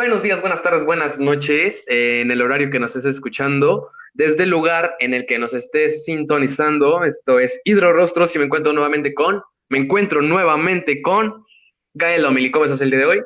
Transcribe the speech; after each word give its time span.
buenos 0.00 0.22
días, 0.22 0.40
buenas 0.40 0.62
tardes, 0.62 0.86
buenas 0.86 1.20
noches, 1.20 1.84
eh, 1.86 2.22
en 2.22 2.30
el 2.30 2.40
horario 2.40 2.70
que 2.70 2.80
nos 2.80 2.96
estés 2.96 3.16
escuchando, 3.16 3.90
desde 4.14 4.44
el 4.44 4.48
lugar 4.48 4.96
en 4.98 5.12
el 5.12 5.26
que 5.26 5.38
nos 5.38 5.52
estés 5.52 6.06
sintonizando. 6.06 7.04
Esto 7.04 7.38
es 7.38 7.60
Hidro 7.64 7.92
Rostros 7.92 8.34
y 8.34 8.38
me 8.38 8.46
encuentro 8.46 8.72
nuevamente 8.72 9.12
con, 9.12 9.42
me 9.68 9.76
encuentro 9.76 10.22
nuevamente 10.22 11.02
con 11.02 11.44
Gael 11.92 12.24
Omili. 12.24 12.50
¿Cómo 12.50 12.64
estás 12.64 12.80
el 12.80 12.88
día 12.88 13.00
de 13.00 13.04
hoy? 13.04 13.22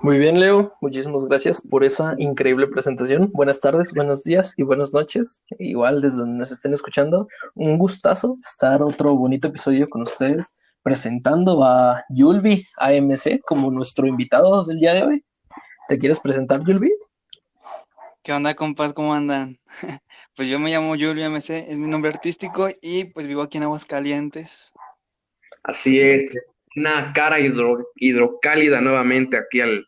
Muy 0.00 0.18
bien, 0.18 0.40
Leo. 0.40 0.74
Muchísimas 0.80 1.26
gracias 1.26 1.64
por 1.64 1.84
esa 1.84 2.16
increíble 2.18 2.66
presentación. 2.66 3.30
Buenas 3.32 3.60
tardes, 3.60 3.94
buenos 3.94 4.24
días 4.24 4.52
y 4.56 4.64
buenas 4.64 4.92
noches. 4.92 5.44
Igual 5.60 6.00
desde 6.00 6.22
donde 6.22 6.38
nos 6.38 6.50
estén 6.50 6.74
escuchando, 6.74 7.28
un 7.54 7.78
gustazo 7.78 8.36
estar 8.40 8.82
otro 8.82 9.14
bonito 9.14 9.46
episodio 9.46 9.88
con 9.88 10.02
ustedes 10.02 10.52
presentando 10.82 11.62
a 11.62 12.02
Yulbi 12.08 12.66
AMC 12.78 13.42
como 13.46 13.70
nuestro 13.70 14.08
invitado 14.08 14.64
del 14.64 14.80
día 14.80 14.94
de 14.94 15.02
hoy. 15.04 15.24
¿Te 15.86 15.98
quieres 15.98 16.18
presentar, 16.20 16.64
Yulbi? 16.64 16.94
¿Qué 18.22 18.32
onda, 18.32 18.54
compas? 18.54 18.94
¿Cómo 18.94 19.12
andan? 19.12 19.58
pues 20.34 20.48
yo 20.48 20.58
me 20.58 20.70
llamo 20.70 20.96
Yulbi 20.96 21.22
AMC, 21.22 21.50
es 21.50 21.78
mi 21.78 21.88
nombre 21.88 22.10
artístico 22.10 22.68
y 22.80 23.04
pues 23.04 23.28
vivo 23.28 23.42
aquí 23.42 23.58
en 23.58 23.64
Aguascalientes. 23.64 24.72
Así 25.62 26.00
es, 26.00 26.34
una 26.74 27.12
cara 27.12 27.38
hidro, 27.38 27.86
hidrocálida 27.96 28.80
nuevamente 28.80 29.36
aquí 29.36 29.60
al, 29.60 29.84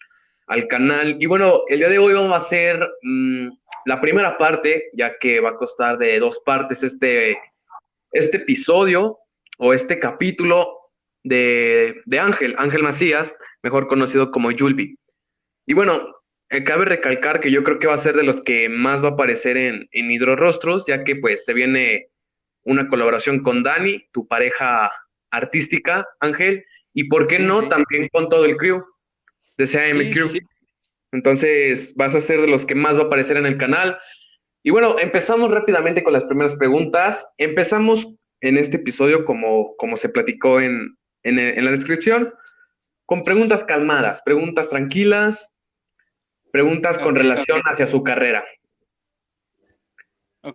canal. 0.69 1.17
Y 1.19 1.25
bueno, 1.25 1.63
el 1.69 1.79
día 1.79 1.89
de 1.89 1.99
hoy 1.99 2.13
vamos 2.13 2.33
a 2.33 2.45
hacer 2.45 2.79
mm, 3.03 3.49
la 3.87 3.99
primera 3.99 4.37
parte, 4.37 4.91
ya 4.93 5.17
que 5.19 5.41
va 5.41 5.51
a 5.51 5.57
costar 5.57 5.97
de 5.97 6.19
dos 6.19 6.41
partes 6.45 6.83
este, 6.83 7.39
este 8.13 8.37
episodio 8.37 9.19
o 9.57 9.73
este 9.73 9.99
capítulo 9.99 10.79
de, 11.25 12.03
de 12.05 12.21
Ángel, 12.21 12.55
Ángel 12.59 12.83
Macías, 12.83 13.35
mejor 13.63 13.89
conocido 13.89 14.31
como 14.31 14.51
Yulbi. 14.51 14.99
Y 15.67 15.75
bueno, 15.75 16.15
eh, 16.49 16.63
cabe 16.63 16.85
recalcar 16.85 17.41
que 17.41 17.51
yo 17.51 17.65
creo 17.65 17.79
que 17.79 17.89
va 17.89 17.95
a 17.95 17.99
ser 17.99 18.15
de 18.17 18.23
los 18.23 18.41
que 18.41 18.69
más 18.69 19.03
va 19.03 19.09
a 19.09 19.13
aparecer 19.13 19.57
en, 19.57 19.89
en 19.91 20.11
Hidrorostros, 20.11 20.87
ya 20.87 21.03
que 21.03 21.17
pues 21.17 21.45
se 21.45 21.55
viene 21.55 22.09
una 22.65 22.89
colaboración 22.89 23.43
con 23.43 23.63
Dani, 23.63 24.09
tu 24.13 24.27
pareja 24.27 24.93
artística, 25.31 26.07
Ángel, 26.21 26.65
y 26.95 27.05
por 27.05 27.27
qué 27.27 27.39
no 27.39 27.69
también 27.69 28.09
con 28.13 28.29
todo 28.29 28.45
el 28.45 28.57
crew 28.57 28.85
de 29.59 29.67
CAM 29.67 30.13
Crew. 30.13 30.29
Entonces 31.13 31.95
vas 31.95 32.15
a 32.15 32.21
ser 32.21 32.41
de 32.41 32.49
los 32.49 32.65
que 32.65 32.75
más 32.75 32.97
va 32.97 33.03
a 33.03 33.07
aparecer 33.07 33.37
en 33.37 33.47
el 33.47 33.59
canal. 33.59 33.99
Y 34.63 34.71
bueno, 34.71 34.97
empezamos 34.99 35.51
rápidamente 35.51 36.03
con 36.03 36.13
las 36.13 36.25
primeras 36.25 36.57
preguntas. 36.57 37.29
Empezamos 37.39 38.15
en 38.41 38.59
este 38.59 38.77
episodio, 38.77 39.25
como, 39.25 39.77
como 39.77 39.97
se 39.97 40.09
platicó 40.09 40.61
en, 40.61 40.97
en, 41.23 41.39
en 41.39 41.65
la 41.65 41.71
descripción, 41.71 42.33
con 43.07 43.25
preguntas 43.25 43.65
calmadas, 43.65 44.23
preguntas 44.23 44.69
tranquilas, 44.69 45.56
Preguntas 46.57 46.99
con 46.99 47.15
relación 47.15 47.61
hacia 47.67 47.87
su 47.87 48.03
carrera. 48.03 48.43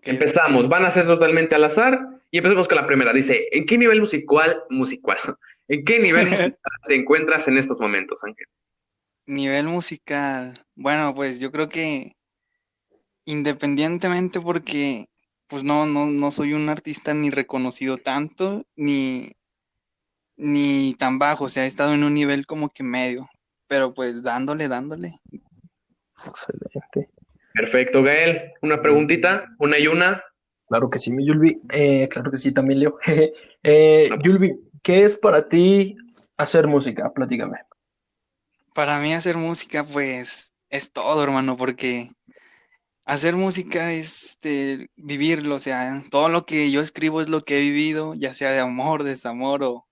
Empezamos, 0.02 0.68
van 0.68 0.84
a 0.84 0.90
ser 0.90 1.06
totalmente 1.06 1.54
al 1.54 1.64
azar 1.64 2.24
y 2.32 2.40
empecemos 2.40 2.68
con 2.68 2.78
la 2.78 2.88
primera. 2.88 3.14
Dice, 3.14 3.48
¿en 3.52 3.68
qué 3.68 3.78
nivel 3.78 4.00
musical, 4.00 4.64
musical, 4.72 5.20
en 5.68 5.86
qué 5.86 6.00
nivel 6.00 6.26
musical 6.26 6.58
te 6.88 6.96
encuentras 6.96 7.48
en 7.48 7.60
estos 7.60 7.80
momentos, 7.80 8.24
Ángel? 8.24 8.48
Nivel 9.28 9.68
musical, 9.68 10.56
bueno, 10.74 11.14
pues 11.14 11.40
yo 11.40 11.52
creo 11.52 11.70
que 11.70 12.14
independientemente 13.26 14.42
porque 14.42 15.06
pues 15.46 15.64
no, 15.64 15.86
no, 15.86 16.08
no 16.08 16.32
soy 16.32 16.54
un 16.54 16.68
artista 16.70 17.14
ni 17.14 17.30
reconocido 17.30 17.98
tanto, 17.98 18.66
ni, 18.76 19.34
ni 20.36 20.96
tan 20.96 21.20
bajo, 21.20 21.44
o 21.44 21.50
sea, 21.50 21.66
he 21.66 21.68
estado 21.68 21.94
en 21.94 22.04
un 22.04 22.16
nivel 22.16 22.48
como 22.48 22.70
que 22.70 22.82
medio, 22.82 23.30
pero 23.68 23.94
pues 23.94 24.24
dándole, 24.24 24.68
dándole. 24.68 25.12
Excelente. 26.28 27.10
Perfecto, 27.54 28.04
Gael. 28.04 28.54
Una 28.62 28.82
preguntita, 28.82 29.46
una 29.60 29.78
y 29.78 29.88
una. 29.88 30.24
Claro 30.68 30.90
que 30.90 31.00
sí, 31.00 31.12
mi 31.12 31.26
Yulbi. 31.26 31.62
Eh, 31.72 32.08
claro 32.10 32.32
que 32.32 32.38
sí, 32.38 32.52
también 32.52 32.80
Leo. 32.80 32.98
eh, 33.64 34.10
Yulbi, 34.24 34.56
¿qué 34.82 35.04
es 35.04 35.18
para 35.18 35.46
ti 35.46 35.96
hacer 36.38 36.68
música? 36.68 37.12
Platícame. 37.14 37.58
Para 38.74 39.00
mí 39.00 39.14
hacer 39.14 39.38
música, 39.38 39.84
pues, 39.84 40.54
es 40.70 40.94
todo, 40.94 41.22
hermano, 41.24 41.58
porque 41.58 42.10
hacer 43.06 43.36
música 43.36 43.92
es 43.92 44.24
este, 44.24 44.90
vivirlo, 44.96 45.56
o 45.56 45.60
sea, 45.60 46.02
todo 46.10 46.30
lo 46.30 46.46
que 46.46 46.72
yo 46.72 46.80
escribo 46.80 47.20
es 47.20 47.28
lo 47.28 47.42
que 47.42 47.58
he 47.58 47.62
vivido, 47.62 48.14
ya 48.14 48.34
sea 48.34 48.52
de 48.52 48.60
amor, 48.60 49.04
desamor 49.04 49.64
o, 49.64 49.88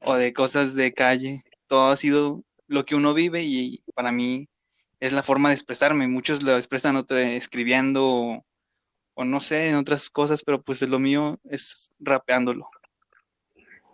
o 0.00 0.14
de 0.14 0.32
cosas 0.32 0.76
de 0.76 0.92
calle. 0.92 1.42
Todo 1.66 1.90
ha 1.90 1.96
sido 1.96 2.44
lo 2.68 2.84
que 2.84 2.94
uno 2.94 3.14
vive 3.14 3.42
y 3.42 3.80
para 3.94 4.12
mí 4.12 4.48
es 5.04 5.12
la 5.12 5.22
forma 5.22 5.50
de 5.50 5.54
expresarme. 5.54 6.08
Muchos 6.08 6.42
lo 6.42 6.56
expresan 6.56 7.04
escribiendo 7.10 8.42
o, 9.14 9.24
no 9.24 9.40
sé, 9.40 9.68
en 9.68 9.76
otras 9.76 10.08
cosas, 10.08 10.42
pero 10.42 10.62
pues 10.62 10.80
lo 10.80 10.98
mío 10.98 11.38
es 11.44 11.90
rapeándolo. 12.00 12.66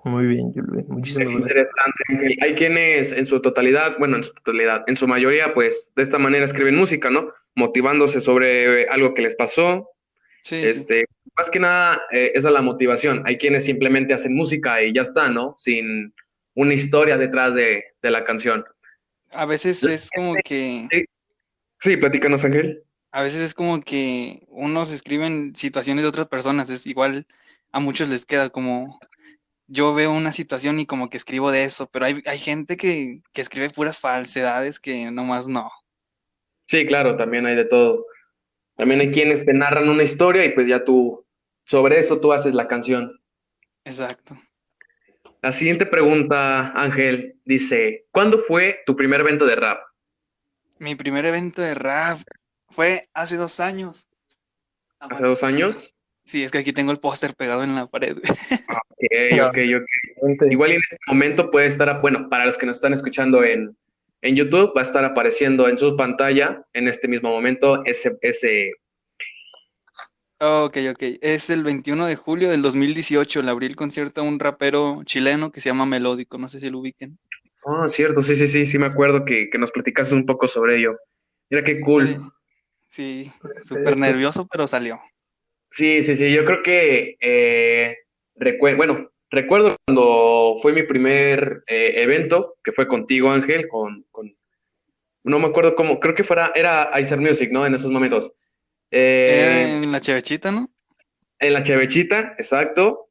Muy 0.05 0.27
bien, 0.27 0.53
Julio. 0.53 0.85
Muchísimas 0.87 1.33
es 1.33 1.41
Interesante, 1.41 2.39
Hay 2.43 2.55
quienes 2.55 3.13
en 3.13 3.27
su 3.27 3.43
totalidad, 3.43 3.99
bueno, 3.99 4.19
en 4.19 4.25
su 4.25 4.33
totalidad, 4.33 4.85
en 4.87 4.97
su 4.97 5.09
mayoría, 5.09 5.53
pues 5.53 5.91
de 5.97 6.05
esta 6.05 6.19
manera 6.19 6.45
escriben 6.45 6.77
música, 6.77 7.11
¿no? 7.11 7.33
Motivándose 7.57 8.21
sobre 8.21 8.89
algo 8.89 9.13
que 9.13 9.23
les 9.23 9.35
pasó. 9.35 9.91
Sí. 10.45 10.65
Este, 10.65 11.07
Más 11.37 11.51
que 11.51 11.59
nada, 11.59 12.01
eh, 12.13 12.31
esa 12.37 12.49
es 12.49 12.55
la 12.55 12.63
motivación. 12.63 13.23
Hay 13.27 13.37
quienes 13.37 13.65
simplemente 13.65 14.15
hacen 14.15 14.35
música 14.35 14.81
y 14.81 14.95
ya 14.95 15.03
está, 15.03 15.29
¿no? 15.29 15.57
Sin 15.59 16.15
una 16.55 16.73
historia 16.73 17.19
detrás 17.19 17.57
de, 17.57 17.83
de 18.01 18.11
la 18.13 18.23
canción. 18.23 18.65
A 19.33 19.47
veces 19.47 19.83
es 19.85 20.11
como 20.15 20.35
que... 20.45 20.89
Sí, 21.81 21.97
platícanos, 21.97 22.45
Ángel. 22.45 22.85
A 23.13 23.23
veces 23.23 23.41
es 23.41 23.55
como 23.55 23.81
que 23.81 24.45
unos 24.49 24.91
escriben 24.91 25.55
situaciones 25.57 26.05
de 26.05 26.09
otras 26.09 26.29
personas, 26.29 26.71
es 26.71 26.87
igual 26.87 27.27
a 27.73 27.81
muchos 27.81 28.09
les 28.09 28.27
queda 28.27 28.51
como 28.51 28.99
yo 29.67 29.95
veo 29.95 30.13
una 30.13 30.33
situación 30.33 30.81
y 30.81 30.87
como 30.87 31.09
que 31.09 31.17
escribo 31.17 31.53
de 31.53 31.65
eso, 31.65 31.89
pero 31.91 32.07
hay, 32.07 32.21
hay 32.27 32.39
gente 32.39 32.77
que, 32.77 33.23
que 33.33 33.41
escribe 33.41 33.71
puras 33.71 33.99
falsedades 34.01 34.81
que 34.81 35.11
nomás 35.13 35.47
no. 35.47 35.71
Sí, 36.67 36.85
claro, 36.87 37.17
también 37.17 37.47
hay 37.47 37.55
de 37.55 37.65
todo. 37.65 38.05
También 38.77 39.01
hay 39.01 39.11
quienes 39.11 39.45
te 39.45 39.53
narran 39.53 39.89
una 39.89 40.03
historia 40.03 40.45
y 40.45 40.51
pues 40.51 40.69
ya 40.69 40.85
tú, 40.85 41.25
sobre 41.67 41.99
eso 41.99 42.21
tú 42.21 42.33
haces 42.33 42.55
la 42.55 42.67
canción. 42.67 43.21
Exacto. 43.85 44.37
La 45.43 45.53
siguiente 45.53 45.87
pregunta, 45.87 46.73
Ángel, 46.75 47.37
dice, 47.47 48.07
¿cuándo 48.11 48.41
fue 48.41 48.81
tu 48.85 48.95
primer 48.95 49.21
evento 49.21 49.47
de 49.47 49.57
rap? 49.57 49.81
Mi 50.79 50.95
primer 50.95 51.25
evento 51.25 51.63
de 51.63 51.75
rap 51.75 52.19
fue 52.69 53.09
hace 53.15 53.37
dos 53.37 53.59
años. 53.59 54.09
¿Hace 54.99 55.25
dos 55.25 55.43
años? 55.43 55.95
Sí, 56.25 56.45
es 56.45 56.53
que 56.53 56.59
aquí 56.59 56.75
tengo 56.75 56.93
el 56.93 57.01
póster 57.01 57.35
pegado 57.35 57.65
en 57.65 57.75
la 57.75 57.87
pared. 57.87 58.19
Ok, 58.19 59.41
ok, 59.49 59.59
ok. 60.21 60.43
Igual 60.51 60.73
en 60.73 60.77
este 60.77 60.99
momento 61.07 61.51
puede 61.51 61.69
estar, 61.69 62.01
bueno, 62.03 62.29
para 62.29 62.45
los 62.45 62.59
que 62.59 62.67
nos 62.67 62.77
están 62.77 62.93
escuchando 62.93 63.43
en, 63.43 63.75
en 64.21 64.37
YouTube, 64.37 64.75
va 64.77 64.83
a 64.83 64.85
estar 64.85 65.05
apareciendo 65.07 65.69
en 65.69 65.79
su 65.79 65.97
pantalla 65.97 66.63
en 66.75 66.87
este 66.87 67.09
mismo 67.09 67.31
momento 67.31 67.83
ese, 67.87 68.19
ese 68.21 68.75
Ok, 70.43 70.79
ok. 70.91 71.03
Es 71.21 71.51
el 71.51 71.63
21 71.63 72.07
de 72.07 72.17
julio 72.17 72.49
del 72.49 72.63
2018. 72.63 73.43
Le 73.43 73.51
abrí 73.51 73.67
el 73.67 73.77
concierto 73.77 74.23
a 74.23 74.25
un 74.25 74.41
rapero 74.41 75.03
chileno 75.05 75.53
que 75.53 75.61
se 75.61 75.69
llama 75.69 75.85
Melódico. 75.85 76.39
No 76.39 76.49
sé 76.49 76.61
si 76.61 76.71
lo 76.71 76.79
ubiquen. 76.79 77.19
Ah, 77.67 77.87
cierto. 77.89 78.23
Sí, 78.23 78.35
sí, 78.37 78.49
sí. 78.49 78.65
Sí 78.65 78.79
me 78.79 78.87
acuerdo 78.87 79.27
que, 79.27 79.51
que 79.51 79.59
nos 79.59 79.71
platicaste 79.71 80.15
un 80.15 80.25
poco 80.25 80.49
sobre 80.49 80.79
ello. 80.79 80.97
Mira 81.51 81.63
qué 81.63 81.81
cool. 81.81 82.33
Sí, 82.89 83.31
súper 83.65 83.99
nervioso, 83.99 84.49
pero 84.51 84.67
salió. 84.67 84.99
Sí, 85.71 86.03
sí, 86.03 86.17
sí. 86.17 86.33
Yo 86.33 86.45
creo 86.45 86.63
que, 86.63 87.17
eh, 87.21 87.99
bueno, 88.77 89.11
recuerdo 89.31 89.77
cuando 89.85 90.57
fue 90.63 90.73
mi 90.73 90.83
primer 90.85 91.63
eh, 91.69 92.03
evento, 92.03 92.57
que 92.65 92.73
fue 92.73 92.89
contigo, 92.89 93.31
Ángel, 93.31 93.69
con, 93.69 94.05
con, 94.11 94.35
no 95.23 95.39
me 95.39 95.47
acuerdo 95.47 95.77
cómo, 95.77 96.01
creo 96.01 96.15
que 96.15 96.25
fuera, 96.25 96.51
era 96.55 96.91
Icer 97.01 97.21
Music, 97.21 97.51
¿no? 97.53 97.65
En 97.65 97.75
esos 97.75 97.91
momentos. 97.91 98.33
Eh, 98.91 99.81
en 99.83 99.93
la 99.93 100.01
chevechita, 100.01 100.51
¿no? 100.51 100.71
En 101.39 101.53
la 101.53 101.63
chevechita, 101.63 102.35
exacto. 102.39 103.09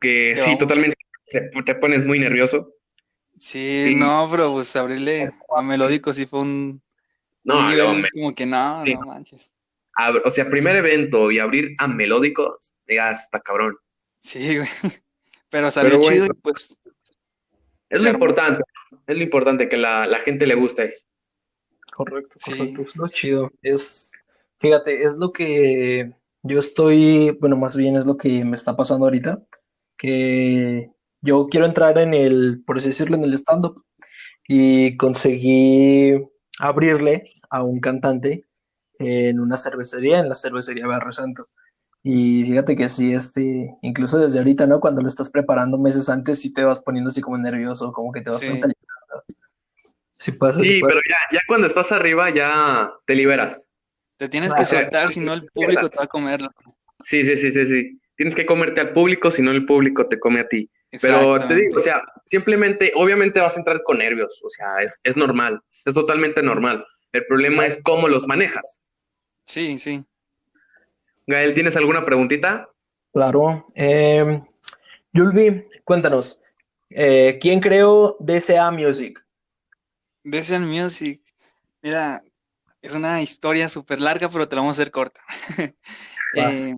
Que 0.00 0.36
sí, 0.36 0.58
totalmente 0.58 0.96
te, 1.28 1.74
pones 1.74 2.04
muy 2.04 2.18
nervioso. 2.18 2.74
Sí, 3.38 3.94
no, 3.96 4.28
pero 4.30 4.52
pues 4.52 4.74
abrirle 4.76 5.30
a 5.54 5.62
Melódico 5.62 6.12
sí 6.12 6.26
fue 6.26 6.40
un. 6.40 6.82
No, 7.44 7.68
como 8.12 8.34
que 8.34 8.46
no, 8.46 8.84
no 8.84 9.00
manches. 9.02 9.52
o 10.24 10.30
sea, 10.30 10.50
primer 10.50 10.76
evento 10.76 11.30
y 11.30 11.38
abrir 11.38 11.74
a 11.78 11.86
Melódico, 11.86 12.58
ya 12.88 13.12
está 13.12 13.40
cabrón. 13.40 13.76
Sí, 14.20 14.56
güey. 14.56 14.68
Pero 15.50 15.70
salió 15.70 16.00
chido 16.00 16.26
y 16.26 16.28
pues. 16.42 16.76
Es 17.88 18.02
lo 18.02 18.10
importante, 18.10 18.62
es 19.06 19.16
lo 19.16 19.22
importante 19.22 19.68
que 19.68 19.76
la, 19.76 20.06
la 20.06 20.18
gente 20.18 20.46
le 20.46 20.54
guste. 20.54 20.92
Correcto, 21.92 22.36
correcto. 22.44 22.82
Es 22.82 22.96
lo 22.96 23.08
chido. 23.08 23.52
Es 23.62 24.10
Fíjate, 24.58 25.02
es 25.04 25.16
lo 25.16 25.30
que 25.32 26.12
yo 26.42 26.58
estoy, 26.58 27.36
bueno, 27.40 27.56
más 27.56 27.76
bien 27.76 27.96
es 27.96 28.06
lo 28.06 28.16
que 28.16 28.44
me 28.44 28.54
está 28.54 28.74
pasando 28.76 29.06
ahorita, 29.06 29.42
que 29.98 30.90
yo 31.20 31.46
quiero 31.48 31.66
entrar 31.66 31.98
en 31.98 32.14
el, 32.14 32.62
por 32.66 32.78
así 32.78 32.88
decirlo, 32.88 33.16
en 33.16 33.24
el 33.24 33.34
stand-up 33.34 33.82
y 34.48 34.96
conseguí 34.96 36.12
abrirle 36.58 37.30
a 37.50 37.62
un 37.62 37.80
cantante 37.80 38.44
en 38.98 39.40
una 39.40 39.56
cervecería, 39.56 40.20
en 40.20 40.28
la 40.28 40.34
cervecería 40.34 40.86
Barrio 40.86 41.12
Santo. 41.12 41.48
Y 42.02 42.44
fíjate 42.44 42.76
que 42.76 42.88
sí, 42.88 43.12
este, 43.12 43.76
incluso 43.82 44.18
desde 44.20 44.38
ahorita, 44.38 44.66
¿no? 44.66 44.78
Cuando 44.80 45.02
lo 45.02 45.08
estás 45.08 45.28
preparando 45.28 45.76
meses 45.76 46.08
antes, 46.08 46.40
sí 46.40 46.52
te 46.52 46.62
vas 46.62 46.80
poniendo 46.80 47.08
así 47.08 47.20
como 47.20 47.36
nervioso, 47.36 47.92
como 47.92 48.12
que 48.12 48.20
te 48.20 48.30
vas 48.30 48.38
Sí. 48.40 48.46
mentalizando. 48.46 48.86
Sí 50.12 50.32
pasa, 50.32 50.60
Sí, 50.60 50.80
pasa. 50.80 50.88
pero 50.88 51.00
ya, 51.10 51.36
ya 51.36 51.40
cuando 51.48 51.66
estás 51.66 51.92
arriba 51.92 52.32
ya 52.32 52.90
te 53.06 53.14
liberas. 53.16 53.68
Te 54.16 54.28
tienes 54.28 54.54
que 54.54 54.64
soltar, 54.64 55.10
si 55.10 55.20
no 55.20 55.34
el 55.34 55.46
público 55.46 55.90
te 55.90 55.98
va 55.98 56.04
a 56.04 56.08
comer. 56.08 56.40
Sí, 57.04 57.24
sí, 57.24 57.36
sí, 57.36 57.50
sí, 57.52 57.66
sí. 57.66 58.00
Tienes 58.16 58.34
que 58.34 58.46
comerte 58.46 58.80
al 58.80 58.92
público, 58.92 59.30
si 59.30 59.42
no 59.42 59.50
el 59.50 59.66
público 59.66 60.08
te 60.08 60.18
come 60.18 60.40
a 60.40 60.48
ti. 60.48 60.70
Pero 61.02 61.46
te 61.46 61.54
digo, 61.54 61.76
o 61.76 61.80
sea, 61.80 62.02
simplemente, 62.24 62.92
obviamente 62.94 63.40
vas 63.40 63.56
a 63.56 63.58
entrar 63.58 63.82
con 63.82 63.98
nervios, 63.98 64.40
o 64.42 64.48
sea, 64.48 64.80
es, 64.82 65.00
es 65.04 65.16
normal, 65.16 65.60
es 65.84 65.92
totalmente 65.92 66.42
normal. 66.42 66.86
El 67.12 67.26
problema 67.26 67.66
es 67.66 67.78
cómo 67.82 68.08
los 68.08 68.26
manejas. 68.26 68.80
Sí, 69.44 69.78
sí. 69.78 70.04
Gael, 71.26 71.54
¿tienes 71.54 71.76
alguna 71.76 72.04
preguntita? 72.04 72.68
Claro. 73.12 73.66
Eh, 73.74 74.40
Yulvi, 75.12 75.64
cuéntanos, 75.84 76.40
eh, 76.90 77.38
¿quién 77.40 77.60
creó 77.60 78.16
DCA 78.20 78.70
Music? 78.70 79.22
Decian 80.22 80.68
Music. 80.68 81.22
Mira, 81.82 82.22
es 82.86 82.94
una 82.94 83.20
historia 83.20 83.68
súper 83.68 84.00
larga, 84.00 84.28
pero 84.30 84.48
te 84.48 84.54
la 84.54 84.62
vamos 84.62 84.78
a 84.78 84.82
hacer 84.82 84.92
corta. 84.92 85.20
Eh, 86.34 86.74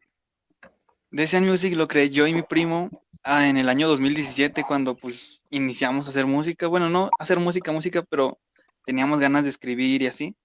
Decian 1.11 1.45
Music 1.45 1.75
lo 1.75 1.89
creé 1.89 2.11
yo 2.11 2.27
y 2.29 2.35
mi 2.35 2.43
primo 2.43 2.91
ah, 3.25 3.49
en 3.49 3.57
el 3.57 3.69
año 3.69 3.89
2017 3.89 4.63
cuando 4.63 4.95
pues 4.95 5.43
iniciamos 5.51 6.07
a 6.07 6.11
hacer 6.11 6.27
música. 6.27 6.69
Bueno, 6.69 6.89
no 6.91 7.11
hacer 7.19 7.41
música, 7.41 7.73
música, 7.73 8.05
pero 8.09 8.39
teníamos 8.85 9.19
ganas 9.19 9.43
de 9.43 9.51
escribir 9.51 10.03
y 10.03 10.07
así. 10.07 10.37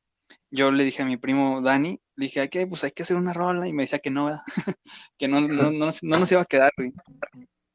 Yo 0.50 0.72
le 0.72 0.84
dije 0.84 1.04
a 1.04 1.06
mi 1.06 1.18
primo 1.18 1.62
Dani, 1.62 2.00
le 2.16 2.26
dije, 2.26 2.50
¿qué? 2.50 2.66
Pues 2.66 2.84
hay 2.86 2.92
que 2.92 3.04
hacer 3.04 3.18
una 3.18 3.34
rola. 3.34 3.68
Y 3.68 3.74
me 3.74 3.84
decía 3.84 4.00
que 4.00 4.10
no, 4.10 4.32
que 5.20 5.28
no, 5.28 5.42
no, 5.42 5.70
no, 5.70 5.90
no 6.02 6.18
nos 6.18 6.32
iba 6.32 6.42
a 6.42 6.46
quedar. 6.46 6.72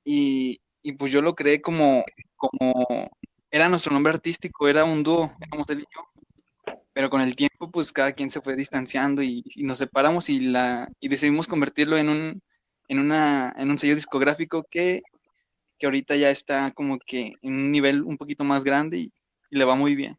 Y, 0.02 0.60
y 0.82 0.92
pues 0.92 1.12
yo 1.12 1.22
lo 1.22 1.36
creé 1.36 1.60
como, 1.60 2.04
como, 2.34 3.10
era 3.50 3.68
nuestro 3.68 3.92
nombre 3.92 4.14
artístico, 4.14 4.66
era 4.66 4.82
un 4.84 5.04
dúo, 5.04 5.32
éramos 5.40 5.68
él 5.68 5.80
y 5.80 5.94
yo. 5.94 6.17
Pero 6.98 7.10
con 7.10 7.20
el 7.20 7.36
tiempo, 7.36 7.70
pues 7.70 7.92
cada 7.92 8.10
quien 8.10 8.28
se 8.28 8.40
fue 8.40 8.56
distanciando 8.56 9.22
y, 9.22 9.44
y 9.54 9.62
nos 9.62 9.78
separamos 9.78 10.28
y, 10.28 10.40
la, 10.40 10.90
y 10.98 11.06
decidimos 11.06 11.46
convertirlo 11.46 11.96
en 11.96 12.08
un, 12.08 12.42
en 12.88 12.98
una, 12.98 13.54
en 13.56 13.70
un 13.70 13.78
sello 13.78 13.94
discográfico 13.94 14.66
que, 14.68 15.02
que 15.78 15.86
ahorita 15.86 16.16
ya 16.16 16.30
está 16.30 16.72
como 16.72 16.98
que 16.98 17.34
en 17.40 17.52
un 17.52 17.70
nivel 17.70 18.02
un 18.02 18.16
poquito 18.16 18.42
más 18.42 18.64
grande 18.64 18.98
y, 18.98 19.12
y 19.48 19.58
le 19.58 19.64
va 19.64 19.76
muy 19.76 19.94
bien. 19.94 20.16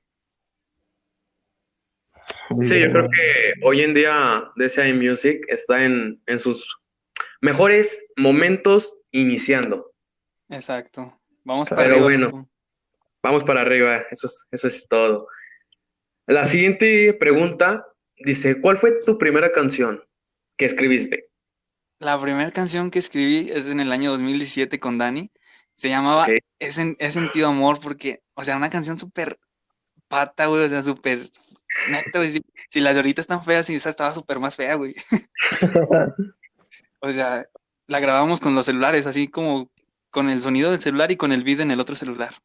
Sí, 2.63 2.79
yo 2.79 2.89
creo 2.91 3.09
que 3.09 3.53
hoy 3.65 3.81
en 3.81 3.93
día 3.93 4.49
DCI 4.55 4.93
Music 4.93 5.41
está 5.49 5.83
en, 5.83 6.23
en 6.27 6.39
sus 6.39 6.79
mejores 7.41 8.01
momentos 8.15 8.95
iniciando. 9.11 9.91
Exacto. 10.47 11.19
Vamos 11.43 11.67
Pero 11.67 11.75
para 11.75 11.89
arriba. 11.89 12.03
bueno. 12.05 12.49
Vamos 13.21 13.43
para 13.43 13.59
arriba, 13.63 14.05
eso 14.11 14.27
es, 14.27 14.47
eso 14.51 14.69
es 14.69 14.87
todo. 14.87 15.27
La 16.29 16.45
siguiente 16.45 17.13
pregunta 17.13 17.87
dice, 18.17 18.61
¿cuál 18.61 18.77
fue 18.77 18.91
tu 19.05 19.17
primera 19.17 19.51
canción 19.51 20.03
que 20.57 20.65
escribiste? 20.65 21.29
La 21.99 22.19
primera 22.21 22.51
canción 22.51 22.91
que 22.91 22.99
escribí 22.99 23.49
es 23.51 23.67
en 23.67 23.79
el 23.79 23.91
año 23.91 24.11
2017 24.11 24.79
con 24.79 24.97
Dani. 24.97 25.31
Se 25.75 25.89
llamaba 25.89 26.23
Ok. 26.23 26.29
He, 26.59 26.67
Sen- 26.71 26.95
He 26.99 27.11
sentido 27.11 27.47
amor 27.49 27.79
porque, 27.81 28.21
o 28.35 28.43
sea, 28.43 28.57
una 28.57 28.69
canción 28.69 28.99
súper 28.99 29.39
pata, 30.07 30.45
güey, 30.45 30.63
o 30.63 30.69
sea, 30.69 30.83
súper 30.83 31.19
neta, 31.89 32.19
güey. 32.19 32.31
Si, 32.31 32.41
si 32.69 32.79
las 32.79 32.93
de 32.93 32.99
ahorita 32.99 33.21
están 33.21 33.43
feas, 33.43 33.69
y 33.69 33.75
esa 33.75 33.89
estaba 33.89 34.11
súper 34.11 34.39
más 34.39 34.55
fea, 34.55 34.75
güey. 34.75 34.93
O 37.01 37.11
sea, 37.11 37.45
la 37.87 37.99
grabamos 38.01 38.41
con 38.41 38.55
los 38.55 38.65
celulares, 38.65 39.05
así 39.07 39.29
como 39.29 39.71
con 40.09 40.29
el 40.29 40.41
sonido 40.41 40.69
del 40.71 40.81
celular 40.81 41.11
y 41.11 41.15
con 41.15 41.31
el 41.31 41.43
beat 41.43 41.61
en 41.61 41.71
el 41.71 41.79
otro 41.79 41.95
celular. 41.95 42.35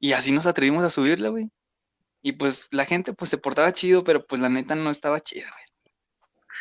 Y 0.00 0.12
así 0.12 0.32
nos 0.32 0.46
atrevimos 0.46 0.84
a 0.84 0.90
subirla, 0.90 1.28
güey. 1.28 1.50
Y 2.22 2.32
pues 2.32 2.68
la 2.70 2.84
gente 2.84 3.12
pues 3.12 3.30
se 3.30 3.38
portaba 3.38 3.72
chido, 3.72 4.04
pero 4.04 4.24
pues 4.26 4.40
la 4.40 4.48
neta 4.48 4.74
no 4.74 4.90
estaba 4.90 5.20
chida, 5.20 5.48
güey. 5.50 5.64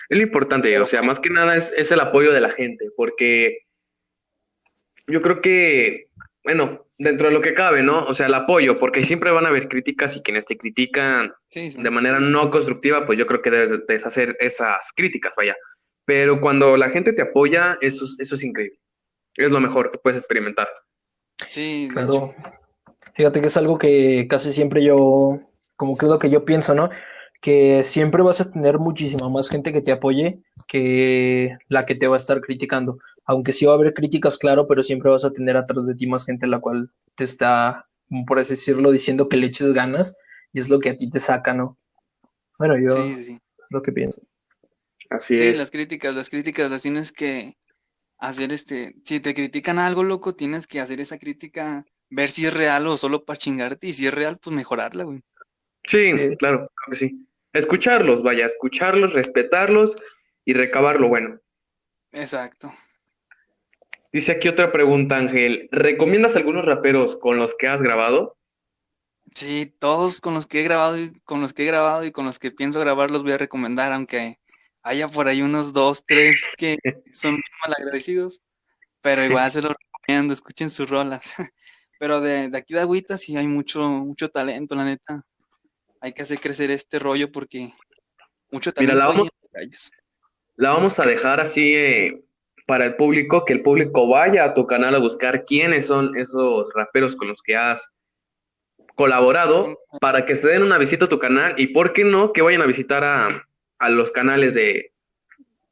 Es 0.10 0.18
lo 0.18 0.24
importante, 0.24 0.78
o 0.80 0.86
sea, 0.88 1.02
más 1.04 1.20
que 1.20 1.30
nada 1.30 1.56
es, 1.56 1.72
es 1.78 1.92
el 1.92 2.00
apoyo 2.02 2.34
de 2.34 2.42
la 2.42 2.50
gente, 2.50 2.90
porque 2.98 3.60
yo 5.08 5.22
creo 5.22 5.40
que, 5.42 6.08
bueno, 6.44 6.86
dentro 6.98 7.28
de 7.28 7.34
lo 7.34 7.42
que 7.42 7.54
cabe, 7.54 7.82
¿no? 7.82 8.04
O 8.06 8.14
sea, 8.14 8.26
el 8.28 8.34
apoyo, 8.34 8.78
porque 8.80 9.04
siempre 9.06 9.32
van 9.32 9.46
a 9.46 9.50
haber 9.50 9.70
críticas 9.70 10.16
y 10.18 10.22
quienes 10.22 10.46
te 10.46 10.58
critican 10.58 11.32
Sí, 11.50 11.72
sí. 11.72 11.82
de 11.82 11.90
manera 11.92 12.20
no 12.20 12.52
constructiva, 12.52 13.06
pues 13.06 13.18
yo 13.20 13.26
creo 13.28 13.42
que 13.42 13.52
debes 13.52 13.70
de 13.70 13.78
deshacer 13.88 14.36
esas 14.40 14.90
críticas, 14.96 15.34
vaya. 15.38 15.56
Pero 16.06 16.42
cuando 16.42 16.76
la 16.78 16.90
gente 16.90 17.14
te 17.14 17.22
apoya, 17.22 17.78
eso, 17.82 18.06
es- 18.06 18.18
eso 18.20 18.36
es 18.36 18.44
increíble. 18.44 18.80
Es 19.36 19.52
lo 19.52 19.62
mejor 19.62 19.92
que 19.92 20.00
puedes 20.00 20.20
experimentar. 20.20 20.68
Sí. 21.50 21.88
Claro. 21.94 22.36
Fíjate 23.16 23.40
que 23.42 23.48
es 23.48 23.58
algo 23.58 23.78
que 23.78 24.28
casi 24.30 24.52
siempre 24.54 24.84
yo, 24.84 25.40
como 25.82 25.98
que 25.98 26.06
es 26.06 26.12
lo 26.12 26.20
que 26.20 26.30
yo 26.30 26.46
pienso, 26.46 26.76
¿no? 26.76 26.92
Que 27.42 27.84
siempre 27.84 28.22
vas 28.22 28.40
a 28.40 28.52
tener 28.52 28.78
muchísima 28.78 29.30
más 29.30 29.50
gente 29.50 29.74
que 29.74 29.82
te 29.82 29.92
apoye 29.92 30.44
que 30.68 31.58
la 31.70 31.88
que 31.88 31.96
te 31.96 32.06
va 32.06 32.16
a 32.16 32.18
estar 32.18 32.40
criticando. 32.40 33.00
Aunque 33.26 33.52
sí 33.52 33.66
va 33.66 33.72
a 33.72 33.78
haber 33.78 33.96
críticas, 33.96 34.38
claro, 34.38 34.68
pero 34.68 34.84
siempre 34.84 35.10
vas 35.10 35.26
a 35.26 35.34
tener 35.34 35.58
atrás 35.58 35.88
de 35.88 35.96
ti 35.96 36.06
más 36.06 36.24
gente 36.24 36.46
la 36.46 36.60
cual 36.60 36.92
te 37.16 37.24
está, 37.24 37.90
por 38.28 38.38
así 38.38 38.52
decirlo, 38.54 38.92
diciendo 38.92 39.28
que 39.28 39.38
le 39.38 39.48
eches 39.48 39.72
ganas 39.74 40.16
y 40.54 40.60
es 40.60 40.70
lo 40.70 40.80
que 40.80 40.92
a 40.92 40.98
ti 40.98 41.10
te 41.10 41.20
saca, 41.20 41.56
¿no? 41.56 41.80
Bueno, 42.60 42.78
yo 42.78 42.96
Sí, 42.96 43.16
sí. 43.16 43.40
es 43.58 43.66
lo 43.72 43.82
que 43.82 43.92
pienso. 43.92 44.22
Así 45.10 45.36
Sí, 45.36 45.42
es. 45.42 45.58
las 45.58 45.72
críticas, 45.72 46.14
las 46.14 46.30
críticas 46.30 46.70
las 46.70 46.84
tienes 46.84 47.12
que 47.12 47.58
hacer 48.20 48.54
este, 48.54 48.94
si 49.04 49.20
te 49.20 49.34
critican 49.34 49.80
algo, 49.80 50.04
loco, 50.04 50.36
tienes 50.36 50.68
que 50.68 50.80
hacer 50.80 51.02
esa 51.02 51.18
crítica, 51.18 51.86
ver 52.12 52.30
si 52.30 52.46
es 52.46 52.54
real 52.54 52.86
o 52.86 52.98
solo 52.98 53.26
para 53.26 53.38
chingarte, 53.40 53.88
y 53.88 53.94
si 53.94 54.06
es 54.06 54.14
real, 54.14 54.38
pues 54.38 54.56
mejorarla, 54.56 55.06
güey. 55.06 55.24
Sí, 55.86 56.12
Sí. 56.12 56.38
claro, 56.38 56.70
creo 56.76 56.92
que 56.92 56.96
sí. 56.96 57.28
Escucharlos, 57.54 58.24
vaya, 58.24 58.46
escucharlos, 58.46 59.14
respetarlos 59.14 59.96
y 60.46 60.54
recabar 60.54 61.00
lo 61.00 61.10
bueno. 61.10 61.40
Exacto. 62.12 62.74
Dice 64.14 64.34
aquí 64.34 64.48
otra 64.48 64.72
pregunta, 64.72 65.18
Ángel. 65.18 65.70
¿Recomiendas 65.72 66.36
algunos 66.36 66.66
raperos 66.66 67.16
con 67.18 67.38
los 67.38 67.56
que 67.56 67.68
has 67.68 67.82
grabado? 67.82 68.38
Sí, 69.36 69.74
todos 69.80 70.20
con 70.20 70.34
los 70.34 70.46
que 70.46 70.60
he 70.60 70.64
grabado 70.64 70.98
y 70.98 71.20
con 71.22 71.40
los 71.40 71.54
que 71.54 71.64
he 71.64 71.66
grabado 71.66 72.04
y 72.04 72.12
con 72.12 72.26
los 72.26 72.38
que 72.38 72.52
pienso 72.52 72.80
grabar 72.82 73.12
los 73.12 73.24
voy 73.24 73.32
a 73.32 73.38
recomendar, 73.38 73.94
aunque 73.94 74.40
haya 74.84 75.08
por 75.08 75.28
ahí 75.28 75.42
unos 75.42 75.72
dos, 75.72 76.04
tres 76.06 76.46
que 76.58 76.78
son 77.14 77.34
muy 77.34 77.42
malagradecidos, 77.66 78.42
pero 79.02 79.24
igual 79.24 79.52
se 79.52 79.62
los 79.62 79.74
recomiendo, 79.74 80.34
escuchen 80.34 80.70
sus 80.70 80.90
rolas. 80.90 81.34
Pero 82.00 82.20
de, 82.20 82.50
de 82.50 82.58
aquí 82.58 82.74
de 82.74 82.80
Agüita 82.80 83.16
sí 83.16 83.38
hay 83.38 83.46
mucho, 83.46 83.88
mucho 83.88 84.28
talento, 84.30 84.74
la 84.74 84.86
neta. 84.86 85.24
Hay 86.02 86.14
que 86.14 86.24
hacer 86.24 86.40
crecer 86.40 86.72
este 86.72 87.00
rollo 87.00 87.32
porque 87.32 87.72
mucho 88.52 88.72
Mira, 88.78 88.94
talento 88.94 89.00
la 89.00 89.08
vamos-. 89.08 89.92
La 90.56 90.76
a 90.76 91.08
dejar 91.08 91.40
así 91.40 91.76
eh, 91.76 92.24
para 92.68 92.86
el 92.86 92.96
público, 92.96 93.46
que 93.46 93.54
el 93.54 93.62
público 93.62 94.10
vaya 94.10 94.44
a 94.44 94.54
tu 94.54 94.68
canal 94.68 94.96
a 94.96 95.00
buscar 95.00 95.46
quiénes 95.46 95.88
son 95.88 96.18
esos 96.18 96.72
raperos 96.74 97.16
con 97.16 97.28
los 97.28 97.42
que 97.42 97.56
has 97.56 97.92
colaborado, 98.96 99.80
para 100.00 100.26
que 100.26 100.36
se 100.36 100.48
den 100.48 100.64
una 100.64 100.78
visita 100.78 101.06
a 101.06 101.10
tu 101.10 101.18
canal 101.20 101.56
y, 101.58 101.68
¿por 101.68 101.94
qué 101.94 102.04
no, 102.04 102.34
que 102.34 102.42
vayan 102.42 102.62
a 102.62 102.68
visitar 102.68 103.04
a, 103.04 103.48
a 103.80 103.90
los 103.90 104.12
canales 104.12 104.54
de, 104.54 104.92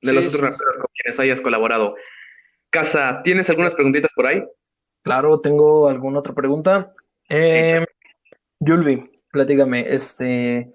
de 0.01 0.09
Sí, 0.09 0.15
los 0.15 0.25
otros 0.25 0.33
sí. 0.33 0.41
raperos 0.41 0.75
con 0.77 0.87
quienes 0.95 1.19
hayas 1.19 1.41
colaborado? 1.41 1.95
Casa, 2.69 3.21
¿tienes 3.23 3.49
algunas 3.49 3.75
preguntitas 3.75 4.11
por 4.13 4.25
ahí? 4.25 4.43
Claro, 5.03 5.39
tengo 5.41 5.89
alguna 5.89 6.19
otra 6.19 6.33
pregunta. 6.33 6.93
Eh, 7.29 7.85
Yulvi, 8.59 9.09
platícame, 9.31 9.85
este, 9.87 10.73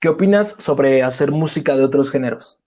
¿qué 0.00 0.08
opinas 0.08 0.56
sobre 0.58 1.02
hacer 1.02 1.30
música 1.30 1.76
de 1.76 1.84
otros 1.84 2.10
géneros? 2.10 2.60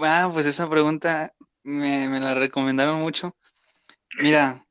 Ah, 0.00 0.30
pues 0.32 0.46
esa 0.46 0.68
pregunta 0.68 1.34
me, 1.62 2.08
me 2.08 2.20
la 2.20 2.34
recomendaron 2.34 3.00
mucho. 3.00 3.36
Mira, 4.20 4.66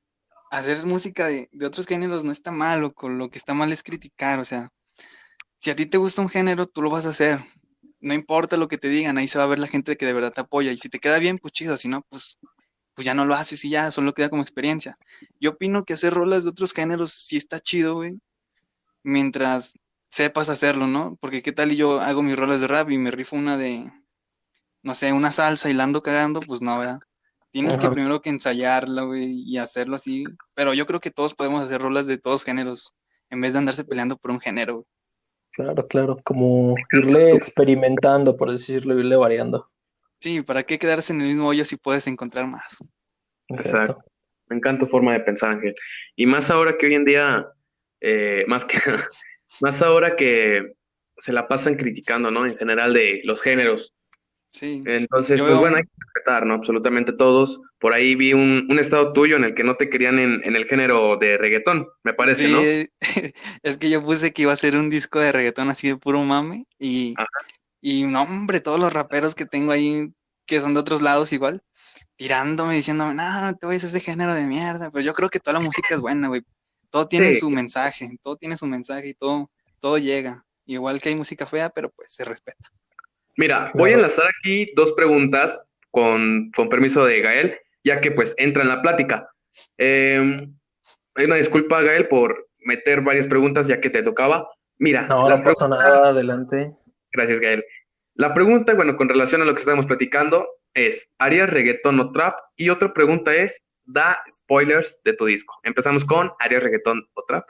hacer 0.52 0.86
música 0.86 1.28
de, 1.28 1.50
de 1.52 1.66
otros 1.66 1.86
géneros 1.86 2.24
no 2.24 2.32
está 2.32 2.52
malo, 2.52 2.94
con 2.94 3.18
lo 3.18 3.30
que 3.30 3.38
está 3.38 3.54
mal 3.54 3.72
es 3.72 3.84
criticar, 3.84 4.40
o 4.40 4.46
sea, 4.46 4.70
si 5.62 5.70
a 5.70 5.76
ti 5.76 5.86
te 5.86 5.98
gusta 5.98 6.24
un 6.24 6.30
género, 6.30 6.66
tú 6.66 6.82
lo 6.82 6.90
vas 6.90 7.06
a 7.06 7.10
hacer. 7.10 7.40
No 8.00 8.16
importa 8.16 8.58
lo 8.58 8.68
que 8.68 8.80
te 8.80 8.90
digan, 8.90 9.20
ahí 9.20 9.28
se 9.28 9.38
va 9.38 9.44
a 9.44 9.48
ver 9.48 9.60
la 9.60 9.68
gente 9.68 9.96
que 9.96 10.08
de 10.08 10.14
verdad 10.14 10.34
te 10.34 10.42
apoya. 10.42 10.72
Y 10.72 10.78
si 10.80 10.90
te 10.90 11.00
queda 11.00 11.20
bien, 11.20 11.38
pues 11.38 11.54
chido, 11.54 11.78
si 11.78 11.88
no, 11.88 12.02
pues, 12.10 12.40
pues 12.96 13.06
ya 13.06 13.14
no 13.14 13.26
lo 13.26 13.36
haces 13.36 13.64
y 13.64 13.70
ya, 13.70 13.92
solo 13.92 14.14
queda 14.14 14.30
como 14.30 14.42
experiencia. 14.42 14.98
Yo 15.40 15.52
opino 15.52 15.84
que 15.84 15.94
hacer 15.94 16.14
rolas 16.16 16.44
de 16.44 16.50
otros 16.50 16.74
géneros 16.74 17.14
sí 17.14 17.38
está 17.38 17.60
chido, 17.60 17.94
güey, 17.94 18.20
mientras 19.03 19.74
sepas 20.10 20.50
hacerlo, 20.50 20.88
¿no? 20.88 21.17
Porque 21.22 21.41
qué 21.41 21.51
tal 21.51 21.72
y 21.72 21.77
yo 21.77 22.01
hago 22.01 22.22
mis 22.22 22.38
rolas 22.38 22.62
de 22.62 22.67
rap 22.67 22.89
y 22.91 22.98
me 22.98 23.12
rifo 23.12 23.36
una 23.36 23.58
de, 23.58 23.91
no 24.84 24.96
sé, 24.96 25.13
una 25.13 25.31
salsa 25.31 25.70
y 25.70 25.74
la 25.74 25.84
ando 25.84 26.01
cagando, 26.01 26.41
pues 26.41 26.62
no, 26.62 26.77
¿verdad? 26.77 27.00
Tienes 27.51 27.77
que 27.77 27.89
primero 27.89 28.22
que 28.22 28.29
ensayarla, 28.29 29.03
güey, 29.03 29.43
y 29.46 29.58
hacerlo 29.58 29.98
así. 29.98 30.24
Pero 30.53 30.74
yo 30.74 30.86
creo 30.86 31.01
que 31.01 31.12
todos 31.12 31.34
podemos 31.34 31.63
hacer 31.63 31.81
rolas 31.81 32.08
de 32.08 32.17
todos 32.17 32.46
géneros, 32.46 32.96
en 33.29 33.41
vez 33.41 33.51
de 33.53 33.60
andarse 33.60 33.84
peleando 33.84 34.17
por 34.17 34.31
un 34.31 34.39
género, 34.39 34.75
güey. 34.75 34.86
Claro, 35.53 35.86
claro, 35.88 36.17
como 36.24 36.75
irle 36.93 37.36
experimentando, 37.36 38.38
por 38.38 38.51
decirlo, 38.51 38.98
irle 38.98 39.17
variando. 39.17 39.70
Sí, 40.22 40.41
¿para 40.41 40.63
qué 40.63 40.79
quedarse 40.79 41.12
en 41.12 41.22
el 41.22 41.27
mismo 41.27 41.48
hoyo 41.48 41.65
si 41.65 41.75
puedes 41.75 42.08
encontrar 42.08 42.48
más? 42.48 42.77
Exacto. 43.50 44.01
Me 44.48 44.55
encanta 44.55 44.86
tu 44.86 44.91
forma 44.91 45.12
de 45.13 45.20
pensar, 45.20 45.51
Ángel. 45.51 45.75
Y 46.15 46.25
más 46.25 46.50
ahora 46.50 46.77
que 46.77 46.86
hoy 46.86 46.96
en 46.96 47.03
día, 47.03 47.48
eh, 48.01 48.43
más 48.48 48.65
que 48.65 48.77
más 49.62 49.81
ahora 49.81 50.15
que 50.15 50.74
se 51.17 51.34
la 51.34 51.48
pasan 51.48 51.75
criticando, 51.75 52.31
¿no? 52.31 52.46
En 52.46 52.58
general 52.58 52.93
de 52.93 53.22
los 53.24 53.41
géneros. 53.41 53.93
Sí. 54.48 54.84
Entonces, 54.86 55.39
pues 55.39 55.55
bueno, 55.55 55.77
hay 55.77 55.84
que 55.84 55.89
respetar, 56.13 56.46
¿no? 56.46 56.55
Absolutamente 56.55 57.13
todos. 57.13 57.62
Por 57.79 57.93
ahí 57.93 58.15
vi 58.15 58.34
un, 58.34 58.67
un 58.70 58.79
estado 58.79 59.13
tuyo 59.13 59.38
en 59.38 59.46
el 59.46 59.53
que 59.53 59.63
no 59.63 59.75
te 59.75 59.89
querían 59.89 60.20
en, 60.20 60.41
en 60.43 60.55
el 60.55 60.65
género 60.65 61.15
de 61.17 61.38
reggaetón, 61.38 61.88
me 62.03 62.13
parece, 62.13 62.48
Sí, 62.48 62.51
¿no? 62.51 62.60
es 63.63 63.77
que 63.77 63.89
yo 63.89 64.03
puse 64.03 64.34
que 64.34 64.41
iba 64.41 64.51
a 64.51 64.58
ser 64.58 64.75
un 64.75 64.89
disco 64.89 65.20
de 65.20 65.31
reggaetón 65.31 65.70
así 65.70 65.88
de 65.88 65.96
puro 65.96 66.22
mame 66.24 66.65
y, 66.77 67.13
Ajá. 67.17 67.27
y 67.79 68.03
no, 68.03 68.24
hombre, 68.24 68.60
todos 68.60 68.79
los 68.79 68.91
raperos 68.91 69.36
que 69.36 69.46
tengo 69.46 69.72
ahí 69.72 70.12
que 70.46 70.60
son 70.60 70.74
de 70.74 70.81
otros 70.81 71.01
lados 71.01 71.31
igual, 71.31 71.62
tirándome, 72.17 72.75
diciéndome, 72.75 73.13
no, 73.13 73.41
no 73.41 73.55
te 73.55 73.65
vayas 73.65 73.86
a 73.86 73.88
ese 73.88 74.01
género 74.01 74.36
de 74.36 74.46
mierda, 74.46 74.91
pero 74.91 75.03
yo 75.03 75.13
creo 75.13 75.29
que 75.29 75.39
toda 75.39 75.53
la 75.53 75.65
música 75.65 75.96
es 75.96 76.01
buena, 76.01 76.27
güey. 76.27 76.41
Todo 76.92 77.08
tiene 77.08 77.34
Sí. 77.34 77.40
su 77.40 77.50
mensaje, 77.50 78.08
todo 78.22 78.36
tiene 78.38 78.56
su 78.58 78.68
mensaje 78.68 79.08
y 79.10 79.14
todo, 79.16 79.50
todo 79.80 79.98
llega. 79.98 80.46
Igual 80.66 81.02
que 81.02 81.10
hay 81.10 81.16
música 81.16 81.46
fea, 81.48 81.70
pero 81.72 81.90
pues 81.90 82.14
se 82.14 82.24
respeta. 82.24 82.70
Mira, 83.38 83.72
voy 83.74 83.92
a 83.92 83.96
enlazar 83.96 84.26
aquí 84.40 84.72
dos 84.76 84.92
preguntas 84.94 85.60
con, 85.90 86.52
con 86.56 86.70
permiso 86.70 87.04
de 87.06 87.20
Gael, 87.22 87.58
ya 87.84 88.00
que 88.02 88.12
pues 88.12 88.36
entra 88.38 88.62
en 88.62 88.70
la 88.70 88.82
plática. 88.82 89.28
Eh, 89.78 90.38
hay 91.16 91.26
una 91.26 91.36
disculpa, 91.38 91.82
Gael, 91.82 92.08
por 92.08 92.50
meter 92.60 93.02
varias 93.02 93.28
preguntas 93.28 93.68
ya 93.68 93.82
que 93.82 93.90
te 93.90 94.04
tocaba. 94.04 94.48
Mira, 94.78 95.04
No, 95.08 95.28
las 95.30 95.40
no 95.40 95.46
pasó 95.46 95.68
preguntas- 95.68 95.92
nada, 95.94 96.10
adelante. 96.10 96.76
Gracias, 97.12 97.40
Gael. 97.40 97.64
La 98.16 98.34
pregunta, 98.34 98.74
bueno, 98.74 98.98
con 98.98 99.10
relación 99.10 99.42
a 99.42 99.46
lo 99.46 99.54
que 99.54 99.62
estamos 99.62 99.86
platicando, 99.86 100.48
es, 100.74 101.10
¿harías 101.18 101.50
reggaetón 101.50 102.00
o 102.00 102.12
trap? 102.12 102.36
Y 102.56 102.70
otra 102.70 102.94
pregunta 102.94 103.34
es, 103.36 103.62
da 103.86 104.22
spoilers 104.32 105.00
de 105.04 105.14
tu 105.14 105.26
disco. 105.26 105.56
Empezamos 105.64 106.06
con, 106.06 106.32
¿harías 106.40 106.64
reggaetón 106.64 107.08
o 107.14 107.24
trap? 107.28 107.48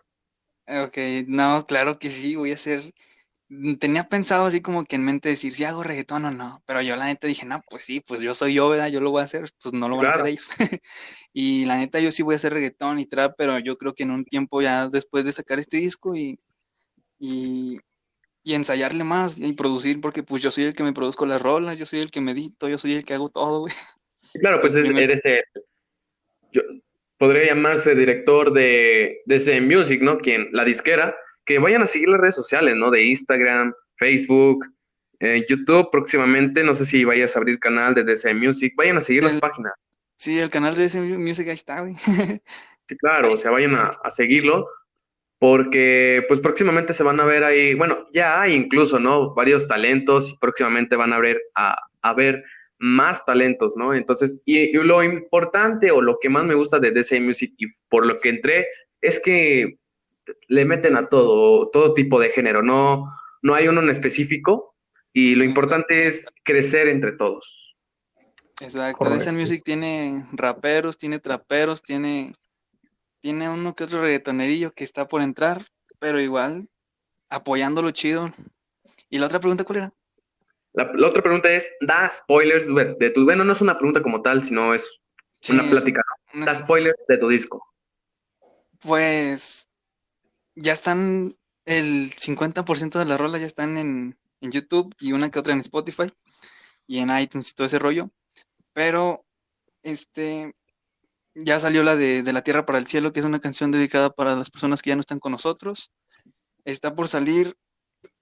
Ok, 0.68 0.98
no, 1.28 1.66
claro 1.66 2.00
que 2.00 2.10
sí, 2.10 2.36
voy 2.36 2.52
a 2.52 2.56
hacer. 2.56 2.82
Tenía 3.80 4.08
pensado 4.08 4.46
así 4.46 4.62
como 4.62 4.86
que 4.86 4.96
en 4.96 5.04
mente 5.04 5.28
decir 5.28 5.52
si 5.52 5.66
hago 5.66 5.84
reggaetón 5.84 6.24
o 6.24 6.32
no, 6.32 6.64
pero 6.66 6.82
yo 6.82 6.96
la 6.96 7.06
neta 7.06 7.28
dije, 7.28 7.46
no, 7.46 7.62
pues 7.70 7.84
sí, 7.84 8.00
pues 8.00 8.22
yo 8.22 8.34
soy 8.34 8.54
yo, 8.54 8.70
¿verdad? 8.70 8.88
Yo 8.88 9.02
lo 9.02 9.12
voy 9.12 9.22
a 9.22 9.26
hacer, 9.26 9.52
pues 9.62 9.74
no 9.74 9.90
lo 9.90 9.98
van 9.98 10.06
a 10.06 10.10
hacer 10.12 10.28
ellos. 10.28 10.50
Y 11.34 11.66
la 11.66 11.78
neta 11.78 12.00
yo 12.00 12.12
sí 12.12 12.24
voy 12.24 12.34
a 12.34 12.38
hacer 12.38 12.54
reggaetón 12.54 13.00
y 13.00 13.06
trap, 13.06 13.36
pero 13.38 13.60
yo 13.60 13.78
creo 13.78 13.94
que 13.94 14.04
en 14.04 14.12
un 14.12 14.26
tiempo 14.26 14.62
ya 14.62 14.88
después 14.88 15.26
de 15.26 15.32
sacar 15.32 15.60
este 15.60 15.78
disco 15.78 16.16
y, 16.16 16.40
y, 17.20 17.80
y 18.44 18.54
ensayarle 18.54 19.04
más 19.04 19.38
y 19.38 19.54
producir, 19.54 20.02
porque 20.02 20.24
pues 20.24 20.42
yo 20.42 20.52
soy 20.52 20.66
el 20.66 20.74
que 20.74 20.84
me 20.84 20.94
produzco 20.94 21.26
las 21.26 21.42
rolas, 21.42 21.78
yo 21.78 21.86
soy 21.86 22.00
el 22.00 22.12
que 22.12 22.22
medito, 22.22 22.68
yo 22.70 22.78
soy 22.78 22.96
el 22.96 23.06
que 23.06 23.14
hago 23.14 23.30
todo, 23.30 23.62
güey. 23.62 23.74
Claro, 24.34 24.60
pues 24.60 24.72
Pues 24.72 24.86
eres 24.86 25.22
el, 25.26 25.44
yo, 26.51 26.62
podría 27.17 27.46
llamarse 27.46 27.96
director 27.96 28.51
de, 28.51 29.22
de 29.25 29.36
ese 29.36 29.62
Music, 29.62 30.01
¿no? 30.01 30.17
Quien, 30.17 30.50
la 30.51 30.65
disquera, 30.65 31.15
que 31.46 31.60
vayan 31.60 31.84
a 31.84 31.88
seguir 31.88 32.10
las 32.10 32.20
redes 32.20 32.36
sociales, 32.36 32.75
¿no? 32.75 32.89
De 32.89 33.03
Instagram, 33.03 33.74
Facebook, 33.98 34.65
eh, 35.20 35.46
YouTube 35.48 35.89
próximamente, 35.91 36.63
no 36.63 36.74
sé 36.74 36.86
si 36.86 37.05
vayas 37.05 37.36
a 37.36 37.39
abrir 37.39 37.60
canal 37.60 37.93
de 37.93 38.03
DC 38.03 38.34
Music, 38.34 38.74
vayan 38.75 38.98
a 38.98 39.01
seguir 39.01 39.24
las 39.24 39.39
páginas. 39.39 39.74
Sí, 40.17 40.39
el 40.39 40.50
canal 40.50 40.74
de 40.75 40.86
ese 40.86 41.00
Music 41.00 41.48
ahí 41.48 41.55
está, 41.55 41.81
güey. 41.81 41.96
Sí, 42.88 42.98
claro, 42.98 43.31
o 43.31 43.38
sea, 43.38 43.51
vayan 43.51 43.75
a, 43.75 43.91
a 44.03 44.12
seguirlo, 44.12 44.67
porque 45.39 46.25
pues 46.27 46.41
próximamente 46.41 46.93
se 46.93 47.03
van 47.03 47.22
a 47.22 47.25
ver 47.25 47.46
ahí, 47.46 47.74
bueno, 47.74 48.08
ya 48.12 48.41
hay 48.41 48.53
incluso, 48.53 49.00
¿no? 49.00 49.34
Varios 49.34 49.65
talentos 49.65 50.31
y 50.31 50.38
próximamente 50.38 50.98
van 50.98 51.13
a 51.13 51.20
ver, 51.20 51.39
a, 51.55 51.77
a 52.01 52.13
ver 52.13 52.43
más 52.82 53.24
talentos, 53.26 53.78
¿no? 53.78 53.94
Entonces, 53.94 54.42
y, 54.44 54.58
y 54.58 54.74
lo 54.74 55.04
importante 55.04 55.92
o 55.92 56.02
lo 56.02 56.18
que 56.20 56.30
más 56.30 56.46
me 56.46 56.56
gusta 56.56 56.80
de 56.80 56.92
DC 56.92 57.22
Music 57.22 57.54
y 57.58 57.68
por 57.90 58.08
lo 58.08 58.20
que 58.20 58.30
entré 58.30 58.68
es 59.02 59.20
que 59.20 59.78
le 60.48 60.66
meten 60.66 60.98
a 60.98 61.08
todo, 61.08 61.70
todo 61.70 61.94
tipo 61.94 62.20
de 62.20 62.32
género, 62.32 62.64
no, 62.64 63.06
no 63.44 63.54
hay 63.54 63.68
uno 63.68 63.82
en 63.82 63.90
específico 63.92 64.76
y 65.14 65.36
lo 65.36 65.44
importante 65.44 66.08
es 66.08 66.26
crecer 66.44 66.88
entre 66.88 67.12
todos. 67.12 67.78
Exacto, 68.60 69.10
DC. 69.10 69.32
Music 69.32 69.62
tiene 69.64 70.26
raperos, 70.32 70.98
tiene 70.98 71.20
traperos, 71.20 71.84
tiene, 71.84 72.34
tiene 73.20 73.48
uno 73.50 73.76
que 73.76 73.84
otro 73.84 74.02
reggaetonerillo 74.02 74.72
que 74.72 74.84
está 74.84 75.08
por 75.08 75.22
entrar, 75.22 75.62
pero 76.00 76.20
igual 76.20 76.68
apoyándolo 77.30 77.92
chido. 77.92 78.28
¿Y 79.10 79.20
la 79.20 79.28
otra 79.28 79.40
pregunta 79.40 79.64
cuál 79.64 79.78
era? 79.78 79.94
La, 80.74 80.92
la 80.96 81.08
otra 81.08 81.22
pregunta 81.22 81.51
es, 81.51 81.70
da 81.82 82.10
spoilers 82.10 82.68
de, 82.68 82.96
de 83.00 83.10
tu, 83.10 83.25
bueno, 83.25 83.44
no 83.44 83.54
es 83.54 83.62
una 83.62 83.78
pregunta 83.78 84.01
como 84.01 84.22
tal, 84.22 84.44
sino 84.44 84.74
es 84.74 85.01
Sí, 85.42 85.54
una 85.54 85.63
plática. 85.63 86.01
Da 86.34 86.54
spoilers 86.54 87.00
de 87.08 87.18
tu 87.18 87.28
disco. 87.28 87.66
Pues 88.80 89.70
ya 90.56 90.74
están, 90.74 91.36
el 91.66 92.12
50% 92.12 93.00
de 93.00 93.06
las 93.06 93.20
rolas 93.20 93.42
ya 93.42 93.48
están 93.48 93.78
en, 93.78 94.18
en 94.40 94.51
YouTube 94.51 94.96
y 95.00 95.13
una 95.13 95.30
que 95.32 95.40
otra 95.40 95.54
en 95.54 95.60
Spotify 95.60 96.12
y 96.88 97.00
en 97.00 97.10
iTunes 97.18 97.50
y 97.50 97.54
todo 97.54 97.66
ese 97.66 97.80
rollo. 97.80 98.12
Pero 98.74 99.25
este 99.82 100.56
ya 101.34 101.60
salió 101.60 101.82
la 101.82 101.96
de, 101.96 102.24
de 102.24 102.34
La 102.34 102.44
Tierra 102.44 102.66
para 102.66 102.78
el 102.78 102.88
Cielo, 102.88 103.12
que 103.12 103.20
es 103.20 103.25
una 103.25 103.40
canción 103.40 103.72
dedicada 103.72 104.12
para 104.12 104.36
las 104.36 104.51
personas 104.51 104.82
que 104.82 104.90
ya 104.90 104.96
no 104.96 105.01
están 105.01 105.20
con 105.20 105.32
nosotros. 105.32 105.92
Está 106.66 106.94
por 106.94 107.08
salir 107.08 107.58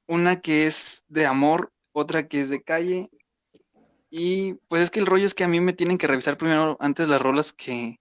una 0.07 0.39
que 0.39 0.67
es 0.67 1.03
de 1.07 1.25
amor, 1.25 1.73
otra 1.99 2.27
que 2.27 2.41
es 2.41 2.49
de 2.49 2.61
calle. 2.61 3.09
Y 4.09 4.55
pues 4.67 4.83
es 4.83 4.89
que 4.91 4.99
el 4.99 5.05
rollo 5.05 5.25
es 5.25 5.33
que 5.35 5.43
a 5.43 5.47
mí 5.47 5.59
me 5.59 5.73
tienen 5.73 5.97
que 5.97 6.07
revisar 6.07 6.37
primero 6.37 6.77
antes 6.79 7.07
las 7.09 7.21
rolas 7.21 7.53
que, 7.53 7.99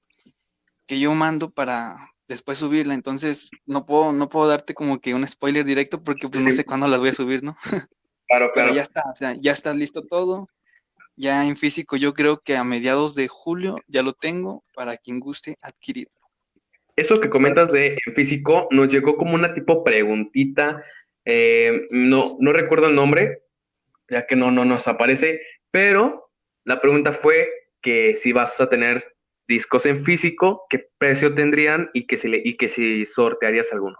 que 0.86 0.98
yo 0.98 1.12
mando 1.14 1.50
para 1.50 2.12
después 2.28 2.58
subirla. 2.58 2.94
Entonces 2.94 3.50
no 3.66 3.84
puedo, 3.86 4.12
no 4.12 4.28
puedo 4.28 4.48
darte 4.48 4.74
como 4.74 5.00
que 5.00 5.14
un 5.14 5.26
spoiler 5.28 5.64
directo 5.64 6.02
porque 6.02 6.28
pues 6.28 6.42
no 6.44 6.50
sé 6.50 6.64
cuándo 6.64 6.88
las 6.88 7.00
voy 7.00 7.10
a 7.10 7.14
subir, 7.14 7.42
¿no? 7.42 7.56
Claro, 8.30 8.50
Pero 8.52 8.66
claro. 8.66 8.74
ya 8.74 8.82
está, 8.82 9.02
o 9.10 9.16
sea, 9.16 9.34
ya 9.40 9.52
está 9.52 9.72
listo 9.72 10.02
todo. 10.06 10.48
Ya 11.16 11.46
en 11.46 11.56
físico 11.56 11.96
yo 11.96 12.12
creo 12.12 12.40
que 12.40 12.56
a 12.58 12.64
mediados 12.64 13.14
de 13.14 13.26
julio 13.26 13.76
ya 13.86 14.02
lo 14.02 14.12
tengo 14.12 14.64
para 14.74 14.98
quien 14.98 15.18
guste 15.18 15.56
adquirir. 15.62 16.08
Eso 16.94 17.14
que 17.16 17.30
comentas 17.30 17.72
de 17.72 17.96
en 18.06 18.14
físico 18.14 18.68
nos 18.70 18.88
llegó 18.88 19.16
como 19.16 19.34
una 19.34 19.54
tipo 19.54 19.82
preguntita. 19.82 20.84
eh, 21.24 21.86
no, 21.90 22.36
no 22.38 22.52
recuerdo 22.52 22.88
el 22.88 22.94
nombre, 22.94 23.44
ya 24.08 24.26
que 24.26 24.36
no, 24.36 24.50
no 24.50 24.64
nos 24.64 24.88
aparece, 24.88 25.40
pero 25.70 26.30
la 26.64 26.80
pregunta 26.80 27.12
fue 27.12 27.48
que 27.80 28.16
si 28.16 28.32
vas 28.32 28.60
a 28.60 28.68
tener 28.68 29.16
discos 29.46 29.86
en 29.86 30.04
físico, 30.04 30.66
qué 30.68 30.90
precio 30.98 31.34
tendrían 31.34 31.90
y 31.94 32.06
que 32.06 32.16
si, 32.18 32.28
le- 32.28 32.42
y 32.44 32.56
que 32.56 32.68
si 32.68 33.06
sortearías 33.06 33.72
alguno. 33.72 33.96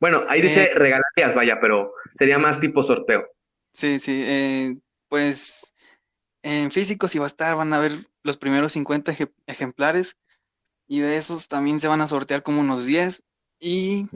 Bueno, 0.00 0.24
ahí 0.28 0.42
dice 0.42 0.64
Eh. 0.64 0.74
regalarías, 0.74 1.34
vaya, 1.34 1.60
pero 1.60 1.94
sería 2.16 2.38
más 2.38 2.60
tipo 2.60 2.82
sorteo. 2.82 3.26
Sí, 3.72 3.98
sí, 3.98 4.22
eh, 4.26 4.76
pues 5.08 5.74
en 6.42 6.70
físico 6.70 7.08
sí 7.08 7.18
va 7.18 7.26
a 7.26 7.28
estar, 7.28 7.54
van 7.54 7.72
a 7.72 7.78
ver 7.78 7.92
los 8.24 8.36
primeros 8.36 8.72
50 8.72 9.12
eje- 9.12 9.32
ejemplares 9.46 10.16
y 10.88 11.00
de 11.00 11.16
esos 11.16 11.48
también 11.48 11.80
se 11.80 11.88
van 11.88 12.00
a 12.00 12.06
sortear 12.06 12.42
como 12.42 12.60
unos 12.60 12.84
10 12.84 13.22
y 13.60 14.06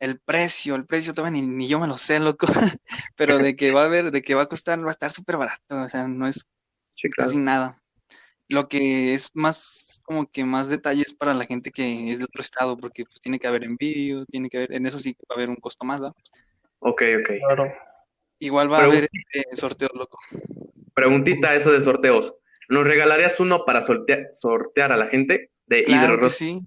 el 0.00 0.18
precio, 0.18 0.74
el 0.74 0.86
precio 0.86 1.14
todavía 1.14 1.40
ni, 1.40 1.46
ni 1.46 1.68
yo 1.68 1.78
me 1.78 1.86
lo 1.86 1.98
sé, 1.98 2.18
loco, 2.20 2.46
pero 3.16 3.38
de 3.38 3.54
que 3.54 3.70
va 3.72 3.82
a 3.82 3.86
haber, 3.86 4.10
de 4.10 4.22
que 4.22 4.34
va 4.34 4.42
a 4.42 4.46
costar, 4.48 4.82
va 4.84 4.88
a 4.88 4.92
estar 4.92 5.12
súper 5.12 5.36
barato, 5.36 5.80
o 5.82 5.88
sea, 5.88 6.08
no 6.08 6.26
es 6.26 6.46
Sí, 6.92 7.08
claro. 7.08 7.28
casi 7.28 7.38
nada. 7.38 7.82
Lo 8.48 8.68
que 8.68 9.14
es 9.14 9.30
más, 9.32 10.00
como 10.02 10.28
que 10.28 10.44
más 10.44 10.68
detalles 10.68 11.14
para 11.14 11.34
la 11.34 11.44
gente 11.44 11.70
que 11.70 12.10
es 12.10 12.18
de 12.18 12.24
otro 12.24 12.42
estado, 12.42 12.76
porque 12.76 13.04
pues 13.04 13.20
tiene 13.20 13.38
que 13.38 13.46
haber 13.46 13.62
envío, 13.64 14.26
tiene 14.26 14.48
que 14.50 14.56
haber, 14.58 14.74
en 14.74 14.86
eso 14.86 14.98
sí 14.98 15.16
va 15.22 15.26
a 15.30 15.34
haber 15.34 15.50
un 15.50 15.56
costo 15.56 15.84
más, 15.84 16.00
¿da? 16.00 16.08
Ok, 16.80 17.02
ok. 17.20 17.30
Claro. 17.46 17.72
Igual 18.40 18.72
va 18.72 18.78
a 18.80 18.84
haber 18.84 19.08
este, 19.12 19.56
sorteos, 19.56 19.92
loco. 19.94 20.18
Preguntita 20.94 21.54
eso 21.54 21.70
de 21.70 21.80
sorteos. 21.80 22.34
¿Nos 22.68 22.86
regalarías 22.86 23.38
uno 23.40 23.64
para 23.64 23.80
sortea- 23.82 24.30
sortear 24.32 24.92
a 24.92 24.96
la 24.96 25.06
gente 25.06 25.50
de 25.66 25.84
Claro 25.84 26.14
Hidro 26.14 26.26
que 26.26 26.30
sí. 26.30 26.60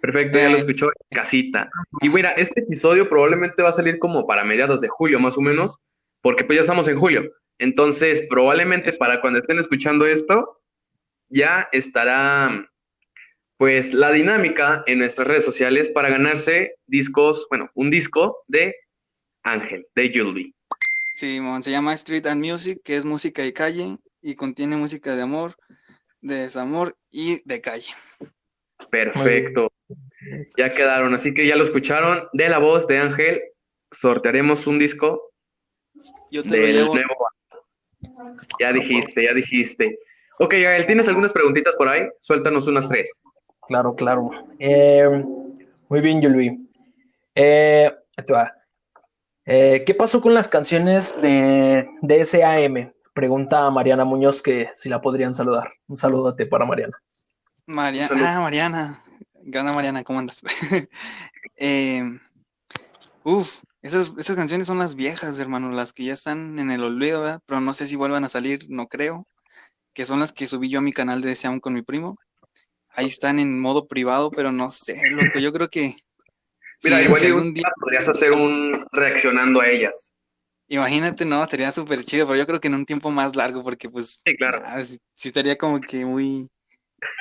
Perfecto, 0.00 0.38
ya 0.38 0.50
lo 0.50 0.56
Eh, 0.56 0.60
escuchó 0.60 0.86
en 0.86 1.16
casita. 1.16 1.68
Y 2.00 2.08
mira, 2.08 2.32
este 2.32 2.60
episodio 2.60 3.08
probablemente 3.08 3.62
va 3.62 3.70
a 3.70 3.72
salir 3.72 3.98
como 3.98 4.26
para 4.26 4.44
mediados 4.44 4.80
de 4.80 4.88
julio, 4.88 5.20
más 5.20 5.36
o 5.36 5.40
menos, 5.40 5.78
porque 6.22 6.44
pues 6.44 6.56
ya 6.56 6.60
estamos 6.62 6.88
en 6.88 6.98
julio. 6.98 7.30
Entonces, 7.58 8.26
probablemente 8.28 8.92
para 8.92 9.20
cuando 9.20 9.38
estén 9.38 9.58
escuchando 9.58 10.06
esto, 10.06 10.60
ya 11.28 11.68
estará 11.72 12.68
pues 13.56 13.94
la 13.94 14.12
dinámica 14.12 14.84
en 14.86 14.98
nuestras 14.98 15.26
redes 15.26 15.44
sociales 15.44 15.88
para 15.88 16.10
ganarse 16.10 16.74
discos, 16.86 17.46
bueno, 17.48 17.70
un 17.74 17.90
disco 17.90 18.38
de 18.48 18.74
Ángel, 19.42 19.86
de 19.94 20.12
Yulby. 20.12 20.54
Sí, 21.14 21.40
mon, 21.40 21.62
se 21.62 21.70
llama 21.70 21.94
Street 21.94 22.26
and 22.26 22.44
Music, 22.44 22.80
que 22.84 22.96
es 22.96 23.06
música 23.06 23.42
de 23.42 23.54
calle 23.54 23.96
y 24.20 24.34
contiene 24.34 24.76
música 24.76 25.16
de 25.16 25.22
amor, 25.22 25.56
de 26.20 26.34
desamor 26.34 26.98
y 27.10 27.40
de 27.48 27.60
calle. 27.62 27.94
Perfecto. 28.90 29.68
Ya 30.56 30.72
quedaron, 30.72 31.14
así 31.14 31.34
que 31.34 31.46
ya 31.46 31.56
lo 31.56 31.64
escucharon 31.64 32.28
de 32.32 32.48
la 32.48 32.58
voz 32.58 32.86
de 32.86 32.98
Ángel. 32.98 33.42
sortearemos 33.92 34.66
un 34.66 34.78
disco 34.78 35.30
Yo 36.30 36.42
te 36.42 36.58
del 36.58 36.86
nuevo. 36.86 37.28
Ya 38.60 38.72
dijiste, 38.72 39.24
ya 39.24 39.34
dijiste. 39.34 39.98
Ok, 40.38 40.54
Gael, 40.54 40.86
¿tienes 40.86 41.08
algunas 41.08 41.32
preguntitas 41.32 41.74
por 41.76 41.88
ahí? 41.88 42.02
Suéltanos 42.20 42.66
unas 42.66 42.88
tres. 42.88 43.20
Claro, 43.68 43.94
claro. 43.94 44.30
Eh, 44.58 45.24
muy 45.88 46.00
bien, 46.00 46.20
Yulvi. 46.20 46.68
Eh. 47.34 47.92
Eh, 49.44 49.84
¿qué 49.86 49.94
pasó 49.94 50.20
con 50.20 50.34
las 50.34 50.48
canciones 50.48 51.14
de, 51.20 51.88
de 52.00 52.24
SAM? 52.24 52.92
Pregunta 53.14 53.70
Mariana 53.70 54.04
Muñoz 54.04 54.42
que 54.42 54.70
si 54.72 54.88
la 54.88 55.00
podrían 55.00 55.34
saludar. 55.34 55.72
Un 55.88 55.96
saludote 55.96 56.46
para 56.46 56.66
Mariana. 56.66 56.98
Mariana, 57.66 58.36
ah, 58.36 58.40
Mariana. 58.40 59.02
Gana 59.42 59.72
Mariana, 59.72 60.04
¿cómo 60.04 60.18
andas? 60.18 60.42
Eh, 61.58 62.02
uf, 63.24 63.60
esas, 63.80 64.12
esas 64.18 64.36
canciones 64.36 64.66
son 64.66 64.78
las 64.78 64.94
viejas, 64.94 65.38
hermano, 65.38 65.70
las 65.70 65.94
que 65.94 66.04
ya 66.04 66.12
están 66.12 66.58
en 66.58 66.70
el 66.70 66.82
olvido, 66.84 67.22
¿verdad? 67.22 67.40
Pero 67.46 67.62
no 67.62 67.72
sé 67.72 67.86
si 67.86 67.96
vuelvan 67.96 68.24
a 68.24 68.28
salir, 68.28 68.66
no 68.68 68.86
creo. 68.88 69.26
Que 69.94 70.04
son 70.04 70.20
las 70.20 70.32
que 70.32 70.46
subí 70.46 70.68
yo 70.68 70.80
a 70.80 70.82
mi 70.82 70.92
canal 70.92 71.22
de 71.22 71.30
Deseam 71.30 71.60
con 71.60 71.72
mi 71.72 71.80
primo. 71.80 72.18
Ahí 72.90 73.06
están 73.06 73.38
en 73.38 73.58
modo 73.58 73.86
privado, 73.86 74.30
pero 74.30 74.52
no 74.52 74.68
sé, 74.70 75.00
loco. 75.12 75.38
Yo 75.38 75.50
creo 75.52 75.68
que. 75.70 75.94
Mira, 76.84 76.98
si- 76.98 77.04
igual 77.04 77.20
si 77.20 77.26
algún 77.28 77.54
día- 77.54 77.64
podrías 77.80 78.06
hacer 78.08 78.32
un 78.32 78.84
reaccionando 78.92 79.62
a 79.62 79.68
ellas. 79.68 80.10
Imagínate, 80.68 81.24
no, 81.24 81.42
estaría 81.42 81.72
súper 81.72 82.04
chido, 82.04 82.26
pero 82.26 82.38
yo 82.38 82.46
creo 82.46 82.60
que 82.60 82.68
en 82.68 82.74
un 82.74 82.84
tiempo 82.84 83.10
más 83.10 83.34
largo, 83.34 83.62
porque 83.62 83.88
pues 83.88 84.20
Sí, 84.26 84.36
claro. 84.36 84.58
ah, 84.62 84.82
sí, 84.84 84.98
sí 85.14 85.28
estaría 85.28 85.56
como 85.56 85.80
que 85.80 86.04
muy, 86.04 86.50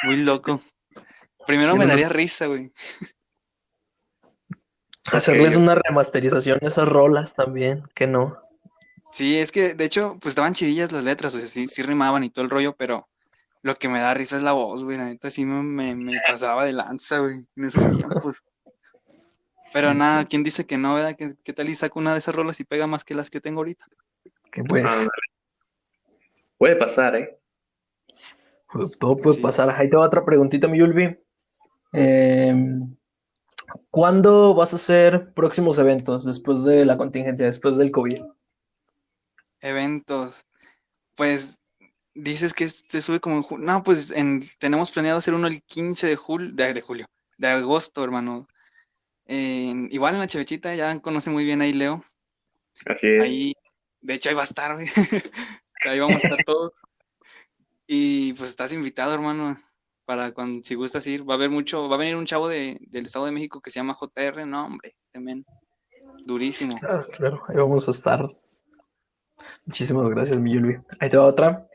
muy 0.03 0.17
loco. 0.17 0.61
Primero 1.45 1.75
me 1.75 1.85
daría 1.85 2.09
risa, 2.09 2.47
güey. 2.47 2.71
Hacerles 5.11 5.55
una 5.55 5.75
remasterización 5.75 6.59
a 6.61 6.67
esas 6.67 6.87
rolas 6.87 7.35
también, 7.35 7.83
que 7.93 8.07
no. 8.07 8.39
Sí, 9.11 9.37
es 9.37 9.51
que 9.51 9.75
de 9.75 9.85
hecho, 9.85 10.17
pues 10.19 10.31
estaban 10.31 10.55
chidillas 10.55 10.91
las 10.91 11.03
letras, 11.03 11.35
o 11.35 11.37
sea, 11.37 11.47
sí, 11.47 11.67
sí 11.67 11.83
rimaban 11.83 12.23
y 12.23 12.31
todo 12.31 12.43
el 12.43 12.49
rollo, 12.49 12.75
pero 12.75 13.07
lo 13.61 13.75
que 13.75 13.87
me 13.87 13.99
da 13.99 14.13
risa 14.13 14.35
es 14.35 14.41
la 14.43 14.53
voz, 14.53 14.83
güey, 14.83 14.97
la 14.97 15.05
neta 15.05 15.29
sí 15.29 15.45
me, 15.45 15.61
me, 15.61 15.95
me 15.95 16.19
pasaba 16.27 16.65
de 16.65 16.73
lanza, 16.73 17.19
güey, 17.19 17.45
en 17.55 17.63
esos 17.63 17.83
tiempos. 17.95 18.43
Pero 19.73 19.91
Sí, 19.91 19.97
nada, 19.97 20.21
sí. 20.21 20.27
¿quién 20.29 20.43
dice 20.43 20.65
que 20.65 20.77
no, 20.77 20.95
verdad? 20.95 21.15
¿Qué, 21.17 21.35
qué 21.43 21.53
tal 21.53 21.69
y 21.69 21.75
saco 21.75 21.99
una 21.99 22.13
de 22.13 22.19
esas 22.19 22.33
rolas 22.33 22.59
y 22.59 22.63
pega 22.63 22.87
más 22.87 23.03
que 23.03 23.13
las 23.13 23.29
que 23.29 23.41
tengo 23.41 23.59
ahorita? 23.59 23.85
Que 24.51 24.63
pues. 24.63 25.09
Puede 26.57 26.75
pasar, 26.77 27.15
¿eh? 27.15 27.37
Todo 28.99 29.17
puede 29.17 29.35
Sí. 29.37 29.41
pasar. 29.41 29.69
Ahí 29.69 29.89
te 29.89 29.95
va 29.97 30.05
otra 30.05 30.25
preguntita, 30.25 30.67
mi 30.67 30.79
Yulvi. 30.79 31.17
Eh, 31.93 32.53
¿cuándo 33.89 34.53
vas 34.53 34.73
a 34.73 34.77
hacer 34.77 35.33
próximos 35.33 35.77
eventos 35.79 36.25
después 36.25 36.63
de 36.63 36.85
la 36.85 36.97
contingencia, 36.97 37.45
después 37.45 37.77
del 37.77 37.91
COVID? 37.91 38.21
Eventos. 39.61 40.45
Pues 41.15 41.59
dices 42.13 42.53
que 42.53 42.67
se 42.67 43.01
sube 43.01 43.19
como 43.19 43.37
en 43.37 43.43
julio. 43.43 43.65
No, 43.65 43.83
pues 43.83 44.11
en- 44.11 44.41
tenemos 44.59 44.91
planeado 44.91 45.19
hacer 45.19 45.33
uno 45.33 45.47
el 45.47 45.61
15 45.63 46.07
de 46.07 46.15
julio, 46.15 46.51
de, 46.53 46.73
de 46.73 46.81
julio, 46.81 47.05
de 47.37 47.47
agosto, 47.47 48.03
hermano. 48.03 48.47
Igual 49.27 50.13
en 50.13 50.19
la 50.19 50.27
Chevechita, 50.27 50.75
ya 50.75 50.99
conoce 50.99 51.29
muy 51.31 51.43
bien 51.45 51.61
ahí 51.61 51.73
Leo. 51.73 52.03
Así 52.85 53.07
es. 53.07 53.23
Ahí, 53.23 53.53
de 54.01 54.13
hecho, 54.13 54.29
ahí 54.29 54.35
va 54.35 54.41
a 54.41 54.45
estar, 54.45 54.75
güey. 54.75 54.87
Ahí 55.87 55.99
vamos 55.99 56.15
a 56.23 56.27
estar 56.27 56.43
todos. 56.45 56.71
Y 57.87 58.33
pues 58.33 58.49
estás 58.49 58.73
invitado, 58.73 59.13
hermano, 59.13 59.57
para 60.05 60.31
cuando, 60.33 60.63
si 60.63 60.75
gustas 60.75 61.05
ir. 61.07 61.27
Va 61.27 61.35
a 61.35 61.37
haber 61.37 61.49
mucho, 61.49 61.87
va 61.89 61.95
a 61.95 61.99
venir 61.99 62.15
un 62.15 62.25
chavo 62.25 62.47
de, 62.47 62.79
del 62.89 63.05
Estado 63.05 63.25
de 63.25 63.31
México 63.31 63.61
que 63.61 63.71
se 63.71 63.79
llama 63.79 63.95
JR, 63.95 64.45
no, 64.45 64.65
hombre, 64.65 64.95
también. 65.11 65.45
Durísimo. 66.25 66.77
Claro, 66.79 67.07
claro, 67.09 67.41
ahí 67.47 67.55
vamos 67.55 67.87
a 67.87 67.91
estar. 67.91 68.25
Muchísimas 69.65 70.09
gracias, 70.09 70.39
mi 70.39 70.53
Yulvi. 70.53 70.77
Ahí 70.99 71.09
te 71.09 71.17
va 71.17 71.25
otra. 71.25 71.67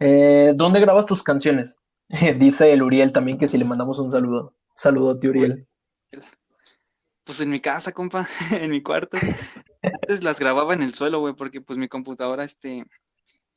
Eh, 0.00 0.52
¿dónde 0.54 0.80
grabas 0.80 1.06
tus 1.06 1.22
canciones? 1.22 1.78
Dice 2.38 2.72
el 2.72 2.82
Uriel 2.82 3.12
también 3.12 3.38
que 3.38 3.46
si 3.46 3.58
le 3.58 3.64
mandamos 3.64 3.98
un 3.98 4.10
saludo. 4.10 4.54
Saludote, 4.74 5.28
Uriel. 5.28 5.66
Pues 7.24 7.40
en 7.40 7.50
mi 7.50 7.60
casa, 7.60 7.92
compa, 7.92 8.26
en 8.60 8.70
mi 8.70 8.82
cuarto. 8.82 9.18
Antes 9.82 10.24
las 10.24 10.40
grababa 10.40 10.74
en 10.74 10.82
el 10.82 10.94
suelo, 10.94 11.20
güey, 11.20 11.34
porque 11.34 11.60
pues 11.60 11.78
mi 11.78 11.88
computadora, 11.88 12.44
este, 12.44 12.84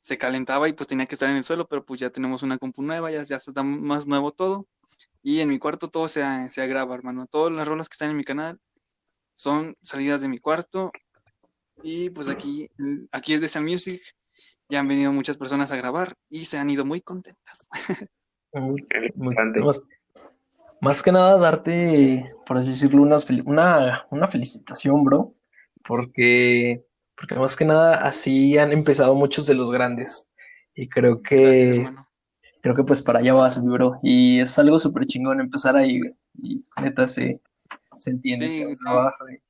se 0.06 0.18
calentaba 0.18 0.68
y 0.68 0.72
pues 0.72 0.86
tenía 0.86 1.06
que 1.06 1.16
estar 1.16 1.28
en 1.28 1.36
el 1.36 1.42
suelo, 1.42 1.66
pero 1.66 1.84
pues 1.84 1.98
ya 1.98 2.10
tenemos 2.10 2.44
una 2.44 2.58
compu 2.58 2.80
nueva, 2.80 3.10
ya, 3.10 3.24
ya 3.24 3.36
está 3.36 3.64
más 3.64 4.06
nuevo 4.06 4.30
todo. 4.30 4.68
Y 5.20 5.40
en 5.40 5.48
mi 5.48 5.58
cuarto 5.58 5.88
todo 5.88 6.06
se, 6.06 6.22
se 6.48 6.64
graba, 6.68 6.94
hermano. 6.94 7.26
Todas 7.26 7.52
las 7.52 7.66
rolas 7.66 7.88
que 7.88 7.94
están 7.94 8.10
en 8.12 8.16
mi 8.16 8.22
canal 8.22 8.60
son 9.34 9.74
salidas 9.82 10.20
de 10.20 10.28
mi 10.28 10.38
cuarto. 10.38 10.92
Y 11.82 12.10
pues 12.10 12.28
aquí, 12.28 12.68
aquí 13.10 13.34
es 13.34 13.40
de 13.40 13.48
Sun 13.48 13.64
Music. 13.64 14.00
Ya 14.68 14.78
han 14.78 14.86
venido 14.86 15.10
muchas 15.10 15.38
personas 15.38 15.72
a 15.72 15.76
grabar 15.76 16.14
y 16.28 16.44
se 16.44 16.56
han 16.56 16.70
ido 16.70 16.84
muy 16.84 17.00
contentas. 17.00 17.68
Muy- 18.52 18.86
muy- 19.16 19.34
más, 19.64 19.82
más 20.80 21.02
que 21.02 21.10
nada 21.10 21.36
darte, 21.36 22.32
por 22.46 22.58
así 22.58 22.70
decirlo, 22.70 23.02
fel- 23.18 23.42
una, 23.44 24.06
una 24.12 24.28
felicitación, 24.28 25.02
bro, 25.02 25.34
porque, 25.84 26.85
porque 27.18 27.34
más 27.34 27.56
que 27.56 27.64
nada 27.64 27.94
así 28.06 28.58
han 28.58 28.72
empezado 28.72 29.14
muchos 29.14 29.46
de 29.46 29.54
los 29.54 29.70
grandes. 29.70 30.28
Y 30.74 30.88
creo 30.88 31.22
que, 31.22 31.88
creo 32.62 32.74
que 32.74 32.84
pues 32.84 33.00
para 33.02 33.20
allá 33.20 33.32
vas, 33.34 33.60
mi 33.62 33.72
bro. 33.72 33.98
Y 34.02 34.40
es 34.40 34.58
algo 34.58 34.78
súper 34.78 35.06
chingón 35.06 35.40
empezar 35.40 35.76
ahí, 35.76 35.98
güey. 36.00 36.14
Y 36.42 36.64
neta 36.82 37.08
se, 37.08 37.40
se 37.96 38.10
entiende 38.10 38.48
Sí, 38.48 38.62
ese 38.62 38.76
sí. 38.76 38.84
trabajo. 38.84 39.28
y- 39.30 39.40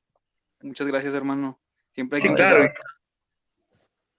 Muchas 0.65 0.87
gracias, 0.87 1.13
hermano. 1.13 1.59
Siempre 1.91 2.17
hay 2.17 2.21
que 2.21 2.27
Sí, 2.29 2.31
empezar. 2.31 2.55
claro. 2.57 2.73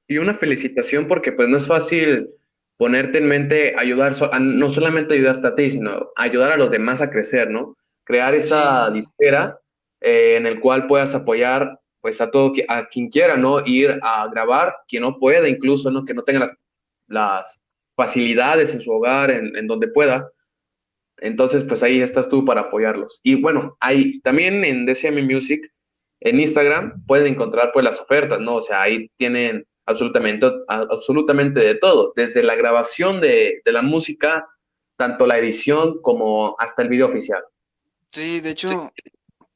Y 0.07 0.19
una 0.19 0.35
felicitación 0.35 1.07
porque 1.09 1.33
pues 1.33 1.49
no 1.49 1.57
es 1.57 1.67
fácil 1.67 2.29
ponerte 2.77 3.19
en 3.19 3.27
mente 3.29 3.75
ayudar, 3.79 4.15
so- 4.15 4.33
a- 4.33 4.39
no 4.39 4.71
solamente 4.71 5.15
ayudarte 5.15 5.47
a 5.49 5.55
ti, 5.55 5.71
sino 5.71 6.11
ayudar 6.17 6.53
a 6.53 6.57
los 6.57 6.71
demás 6.71 7.01
a 7.01 7.11
crecer, 7.11 7.51
¿no? 7.51 7.77
Crear 8.05 8.35
esa 8.35 8.89
Sí. 8.93 9.01
disquera 9.01 9.59
eh, 10.01 10.37
en 10.37 10.47
el 10.47 10.61
cual 10.61 10.87
puedas 10.87 11.15
apoyar 11.15 11.81
pues 12.01 12.21
a 12.21 12.31
todo, 12.31 12.53
a 12.69 12.87
quien 12.87 13.09
quiera, 13.09 13.37
¿no? 13.37 13.61
Ir 13.65 13.99
a 14.03 14.29
grabar, 14.29 14.75
quien 14.87 15.03
no 15.03 15.19
pueda 15.19 15.49
incluso, 15.49 15.91
¿no? 15.91 16.05
Que 16.05 16.15
no 16.15 16.23
tenga 16.23 16.41
las, 16.41 16.53
las 17.07 17.61
facilidades 17.97 18.75
en 18.75 18.81
su 18.81 18.93
hogar, 18.93 19.31
en, 19.31 19.57
en 19.57 19.67
donde 19.67 19.89
pueda. 19.89 20.31
Entonces, 21.21 21.65
pues 21.65 21.83
ahí 21.83 22.01
estás 22.01 22.29
tú 22.29 22.45
para 22.45 22.63
apoyarlos. 22.63 23.21
Y 23.23 23.35
bueno, 23.35 23.77
hay 23.81 24.21
también 24.21 24.65
en 24.65 24.87
DCM 24.87 25.25
Music, 25.25 25.61
en 26.21 26.41
Instagram, 26.41 27.05
pueden 27.07 27.35
encontrar 27.35 27.71
pues 27.73 27.85
las 27.85 28.01
ofertas, 28.01 28.41
¿no? 28.41 28.57
O 28.57 28.63
sea, 28.63 28.83
ahí 28.83 29.09
tienen 29.17 29.67
absolutamente, 29.87 30.47
absolutamente 30.69 31.61
de 31.61 31.75
todo, 31.75 32.13
desde 32.15 32.43
la 32.43 32.55
grabación 32.55 33.21
de, 33.21 33.63
de 33.65 33.73
la 33.73 33.83
música, 33.83 34.47
tanto 34.97 35.27
la 35.27 35.39
edición 35.39 36.01
como 36.03 36.57
hasta 36.59 36.83
el 36.83 36.89
video 36.89 37.07
oficial. 37.07 37.43
Sí, 38.13 38.41
de 38.41 38.51
hecho, 38.51 38.91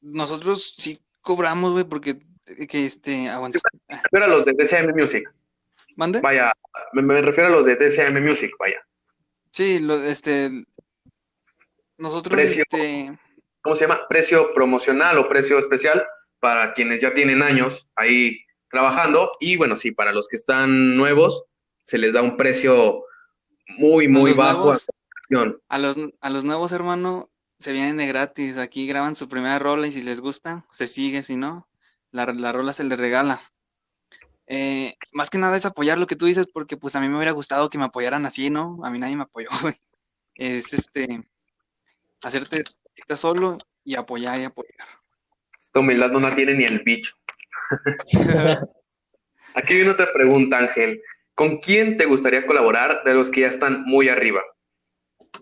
nosotros 0.01 0.75
sí 0.79 1.01
cobramos, 1.21 1.73
güey, 1.73 1.85
porque 1.85 2.21
que 2.69 2.87
este, 2.87 3.29
aguanta. 3.29 3.59
Me 3.89 3.97
refiero 3.97 4.25
a 4.25 4.29
los 4.29 4.45
de 4.45 4.53
DCM 4.53 4.95
Music, 4.99 5.33
¿Mande? 5.97 6.21
vaya, 6.21 6.53
me, 6.93 7.03
me 7.03 7.21
refiero 7.23 7.49
a 7.49 7.53
los 7.53 7.65
de 7.65 7.77
DCM 7.77 8.21
Music, 8.21 8.53
vaya. 8.59 8.87
Sí, 9.51 9.79
lo, 9.81 10.03
este, 10.03 10.51
nosotros, 11.99 12.35
Precio. 12.35 12.65
este, 12.71 13.19
¿Cómo 13.61 13.77
se 13.77 13.87
llama? 13.87 14.09
Precio 14.09 14.53
promocional 14.55 15.19
o 15.19 15.29
precio 15.29 15.59
especial 15.59 16.05
para 16.41 16.73
quienes 16.75 17.01
ya 17.01 17.15
tienen 17.15 17.43
años 17.43 17.89
ahí 17.95 18.41
trabajando. 18.71 19.31
Y 19.39 19.57
bueno, 19.57 19.77
sí, 19.77 19.93
para 19.93 20.13
los 20.13 20.27
que 20.27 20.37
están 20.37 20.97
nuevos, 20.97 21.45
se 21.83 21.99
les 21.99 22.13
da 22.13 22.23
un 22.23 22.37
precio 22.37 23.05
muy, 23.79 24.09
muy 24.09 24.33
bajo. 24.33 24.75
nuevos? 25.31 25.61
a 25.69 25.79
los, 25.79 25.97
a 26.21 26.31
los 26.31 26.45
nuevos, 26.45 26.73
hermano, 26.73 27.31
se 27.59 27.73
vienen 27.73 27.99
de 27.99 28.07
gratis. 28.09 28.59
Aquí 28.59 28.87
graban 28.87 29.15
su 29.15 29.29
primera 29.29 29.59
rola 29.59 29.87
y 29.87 29.93
si 29.93 30.03
les 30.03 30.21
gusta, 30.21 30.67
se 30.73 30.89
sigue, 30.89 31.23
si 31.23 31.37
no, 31.37 31.69
la, 32.13 32.27
la 32.27 32.53
rola 32.53 32.73
se 32.73 32.85
les 32.85 32.99
regala. 32.99 33.43
Eh, 34.47 34.97
más 35.13 35.31
que 35.31 35.39
nada 35.39 35.57
es 35.57 35.65
apoyar 35.65 35.99
lo 35.99 36.07
que 36.07 36.17
tú 36.17 36.27
dices, 36.27 36.47
porque 36.53 36.77
pues 36.77 36.95
a 36.95 37.01
mí 37.01 37.09
me 37.09 37.17
hubiera 37.17 37.33
gustado 37.33 37.71
que 37.71 37.79
me 37.79 37.85
apoyaran 37.85 38.27
así, 38.27 38.51
¿no? 38.51 38.79
A 38.85 38.91
mí 38.91 38.99
nadie 38.99 39.17
me 39.17 39.23
apoyó, 39.23 39.49
güey. 39.63 39.75
Es 40.35 40.73
este, 40.73 41.23
hacerte 42.23 42.65
chiquita 42.95 43.17
solo 43.17 43.59
y 43.85 43.97
apoyar 43.97 44.41
y 44.41 44.45
apoyar. 44.45 44.89
Esta 45.59 45.81
humildad 45.81 46.11
no 46.11 46.21
la 46.21 46.35
tiene 46.35 46.55
ni 46.55 46.65
el 46.65 46.81
bicho. 46.81 47.15
Aquí 49.55 49.75
viene 49.75 49.91
otra 49.91 50.13
pregunta, 50.13 50.59
Ángel. 50.59 51.03
¿Con 51.35 51.59
quién 51.59 51.97
te 51.97 52.05
gustaría 52.05 52.47
colaborar 52.47 53.05
de 53.05 53.15
los 53.15 53.31
que 53.31 53.43
ya 53.43 53.49
están 53.49 53.85
muy 53.85 54.09
arriba? 54.09 54.43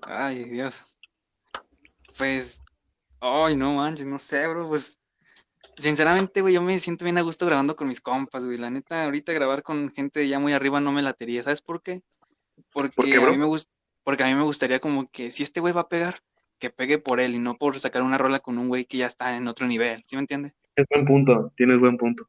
Ay, 0.02 0.44
Dios. 0.44 0.96
Pues, 2.16 2.62
ay, 3.20 3.56
no 3.56 3.74
manches, 3.74 4.06
no 4.06 4.18
sé, 4.18 4.46
bro, 4.46 4.68
pues, 4.68 4.99
sinceramente, 5.80 6.40
güey, 6.40 6.54
yo 6.54 6.62
me 6.62 6.78
siento 6.78 7.04
bien 7.04 7.18
a 7.18 7.22
gusto 7.22 7.46
grabando 7.46 7.76
con 7.76 7.88
mis 7.88 8.00
compas, 8.00 8.44
güey, 8.44 8.56
la 8.56 8.70
neta, 8.70 9.04
ahorita 9.04 9.32
grabar 9.32 9.62
con 9.62 9.90
gente 9.92 10.26
ya 10.28 10.38
muy 10.38 10.52
arriba 10.52 10.80
no 10.80 10.92
me 10.92 11.02
latería, 11.02 11.42
¿sabes 11.42 11.62
por 11.62 11.82
qué? 11.82 12.02
Porque 12.72 12.94
¿Por 12.94 13.04
qué, 13.06 13.16
a 13.16 13.30
mí 13.30 13.38
me 13.38 13.46
gusta, 13.46 13.70
porque 14.04 14.22
a 14.22 14.26
mí 14.26 14.34
me 14.34 14.42
gustaría 14.42 14.80
como 14.80 15.10
que 15.10 15.30
si 15.30 15.42
este 15.42 15.60
güey 15.60 15.72
va 15.72 15.82
a 15.82 15.88
pegar, 15.88 16.20
que 16.58 16.70
pegue 16.70 16.98
por 16.98 17.20
él 17.20 17.34
y 17.34 17.38
no 17.38 17.56
por 17.56 17.78
sacar 17.78 18.02
una 18.02 18.18
rola 18.18 18.40
con 18.40 18.58
un 18.58 18.68
güey 18.68 18.84
que 18.84 18.98
ya 18.98 19.06
está 19.06 19.36
en 19.36 19.48
otro 19.48 19.66
nivel, 19.66 20.02
¿sí 20.06 20.16
me 20.16 20.20
entiendes? 20.20 20.52
Tienes 20.74 20.88
buen 20.90 21.04
punto, 21.06 21.52
tienes 21.56 21.78
buen 21.78 21.96
punto. 21.96 22.28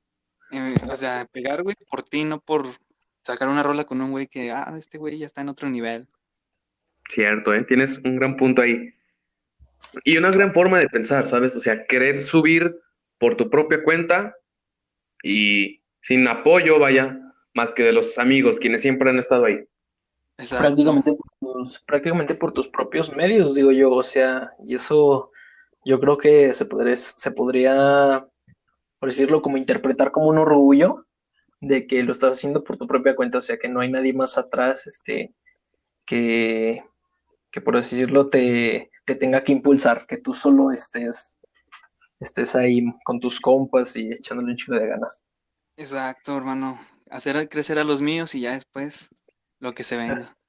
Eh, 0.51 0.73
o 0.89 0.95
sea, 0.95 1.27
pegar, 1.31 1.63
güey, 1.63 1.75
por 1.89 2.03
ti, 2.03 2.23
no 2.23 2.39
por 2.39 2.65
sacar 3.23 3.49
una 3.49 3.63
rola 3.63 3.83
con 3.83 4.01
un 4.01 4.11
güey 4.11 4.27
que, 4.27 4.51
ah, 4.51 4.73
este 4.77 4.97
güey 4.97 5.17
ya 5.17 5.25
está 5.25 5.41
en 5.41 5.49
otro 5.49 5.69
nivel. 5.69 6.07
Cierto, 7.09 7.53
¿eh? 7.53 7.63
Tienes 7.63 7.99
un 8.03 8.15
gran 8.15 8.37
punto 8.37 8.61
ahí. 8.61 8.93
Y 10.03 10.17
una 10.17 10.31
gran 10.31 10.53
forma 10.53 10.79
de 10.79 10.87
pensar, 10.87 11.25
¿sabes? 11.25 11.55
O 11.55 11.59
sea, 11.59 11.85
querer 11.85 12.25
subir 12.25 12.81
por 13.21 13.35
tu 13.35 13.51
propia 13.51 13.83
cuenta 13.83 14.35
y 15.21 15.83
sin 16.01 16.27
apoyo, 16.27 16.79
vaya, 16.79 17.19
más 17.53 17.71
que 17.71 17.83
de 17.83 17.93
los 17.93 18.17
amigos, 18.17 18.59
quienes 18.59 18.81
siempre 18.81 19.11
han 19.11 19.19
estado 19.19 19.45
ahí. 19.45 19.63
Prácticamente 20.49 21.13
por, 21.13 21.29
tus, 21.39 21.79
prácticamente 21.81 22.33
por 22.33 22.51
tus 22.51 22.67
propios 22.67 23.15
medios, 23.15 23.53
digo 23.53 23.71
yo, 23.71 23.91
o 23.91 24.01
sea, 24.01 24.51
y 24.65 24.73
eso 24.73 25.31
yo 25.85 25.99
creo 25.99 26.17
que 26.17 26.51
se 26.55 26.65
podría, 26.65 26.95
se 26.95 27.29
podría, 27.29 28.23
por 28.97 29.09
decirlo, 29.09 29.43
como 29.43 29.57
interpretar 29.57 30.11
como 30.11 30.27
un 30.27 30.39
orgullo 30.39 31.05
de 31.59 31.85
que 31.85 32.01
lo 32.01 32.11
estás 32.11 32.31
haciendo 32.31 32.63
por 32.63 32.77
tu 32.77 32.87
propia 32.87 33.15
cuenta, 33.15 33.37
o 33.37 33.41
sea, 33.41 33.59
que 33.59 33.69
no 33.69 33.81
hay 33.81 33.91
nadie 33.91 34.13
más 34.13 34.39
atrás, 34.39 34.87
este, 34.87 35.35
que, 36.07 36.83
que 37.51 37.61
por 37.61 37.75
decirlo, 37.75 38.29
te, 38.29 38.89
te 39.05 39.13
tenga 39.13 39.43
que 39.43 39.51
impulsar, 39.51 40.07
que 40.07 40.17
tú 40.17 40.33
solo 40.33 40.71
estés, 40.71 41.37
estés 42.21 42.55
ahí 42.55 42.83
con 43.03 43.19
tus 43.19 43.39
compas 43.39 43.95
y 43.95 44.11
echándole 44.11 44.51
un 44.51 44.57
chico 44.57 44.73
de 44.75 44.87
ganas. 44.87 45.23
Exacto, 45.77 46.37
hermano. 46.37 46.79
Hacer 47.09 47.49
crecer 47.49 47.79
a 47.79 47.83
los 47.83 48.01
míos 48.01 48.35
y 48.35 48.41
ya 48.41 48.53
después 48.53 49.09
lo 49.59 49.73
que 49.73 49.83
se 49.83 49.97
venga. 49.97 50.37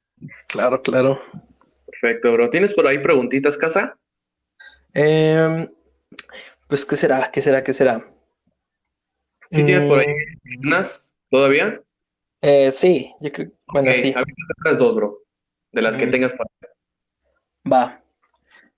Claro, 0.47 0.81
claro. 0.83 1.21
Perfecto, 1.87 2.33
bro. 2.33 2.49
¿Tienes 2.49 2.75
por 2.75 2.87
ahí 2.87 2.99
preguntitas, 2.99 3.57
Casa? 3.57 3.99
Em, 4.95 5.67
pues, 6.69 6.85
¿qué 6.85 6.95
será? 6.95 7.29
¿Qué 7.33 7.41
será? 7.41 7.65
¿Qué 7.65 7.73
será? 7.73 8.09
¿Sí 9.51 9.65
tienes 9.65 9.85
por 9.85 9.99
ahí 9.99 10.07
mm. 10.07 10.67
unas 10.69 11.13
todavía? 11.29 11.83
Eh, 12.41 12.71
sí, 12.71 13.13
yo 13.21 13.33
creo. 13.33 13.51
Bueno, 13.67 13.93
sí. 13.97 14.15
A 14.15 14.23
las 14.65 14.79
dos, 14.79 14.95
bro. 14.95 15.19
De 15.73 15.83
las 15.83 15.97
que 15.97 16.07
mm. 16.07 16.11
tengas 16.13 16.33
para. 16.35 16.51
Va. 17.73 18.02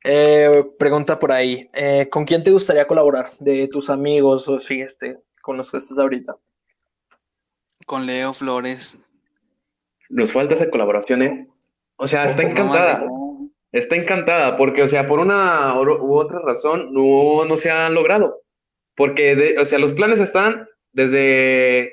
Eh, 0.05 0.65
pregunta 0.79 1.19
por 1.19 1.33
ahí. 1.33 1.69
Eh, 1.73 2.09
¿Con 2.11 2.25
quién 2.25 2.43
te 2.43 2.51
gustaría 2.51 2.87
colaborar? 2.87 3.31
¿De 3.41 3.69
tus 3.69 3.89
amigos 3.89 4.47
o 4.49 4.61
sí, 4.61 4.81
este, 4.81 5.19
con 5.41 5.57
los 5.57 5.71
que 5.71 5.79
estás 5.79 5.99
ahorita? 5.99 6.37
Con 7.87 8.07
Leo 8.07 8.33
Flores. 8.35 8.99
Nos 10.11 10.33
falta 10.33 10.55
esa 10.55 10.71
colaboración, 10.71 11.23
¿eh? 11.23 11.49
O 11.97 12.07
sea, 12.07 12.27
está 12.27 12.43
encantada. 12.43 13.05
Está 13.73 13.97
encantada, 13.97 14.57
porque, 14.57 14.83
o 14.83 14.89
sea, 14.89 15.09
por 15.09 15.19
una 15.19 15.75
u 15.81 16.15
otra 16.15 16.39
razón 16.39 16.93
no, 16.93 17.45
no 17.45 17.57
se 17.57 17.71
ha 17.71 17.89
logrado. 17.89 18.43
Porque, 18.95 19.57
o 19.59 19.65
sea, 19.65 19.79
los 19.79 19.93
planes 19.93 20.21
están 20.21 20.69
desde, 20.93 21.93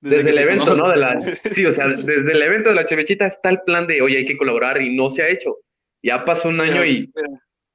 desde, 0.00 0.30
el 0.30 0.38
evento, 0.38 0.76
¿no? 0.76 0.88
De 0.88 0.96
la, 0.96 1.20
sí, 1.50 1.66
o 1.66 1.72
sea, 1.72 1.88
desde 1.88 2.32
el 2.32 2.42
evento 2.42 2.68
de 2.68 2.76
la 2.76 2.84
Chevechita 2.84 3.26
está 3.26 3.50
el 3.50 3.60
plan 3.62 3.86
de, 3.86 4.00
oye, 4.02 4.18
hay 4.18 4.24
que 4.24 4.36
colaborar 4.36 4.80
y 4.80 4.94
no 4.96 5.10
se 5.10 5.22
ha 5.22 5.28
hecho. 5.28 5.58
Ya 6.02 6.24
pasó 6.24 6.48
un 6.48 6.60
año 6.60 6.84
y... 6.84 7.12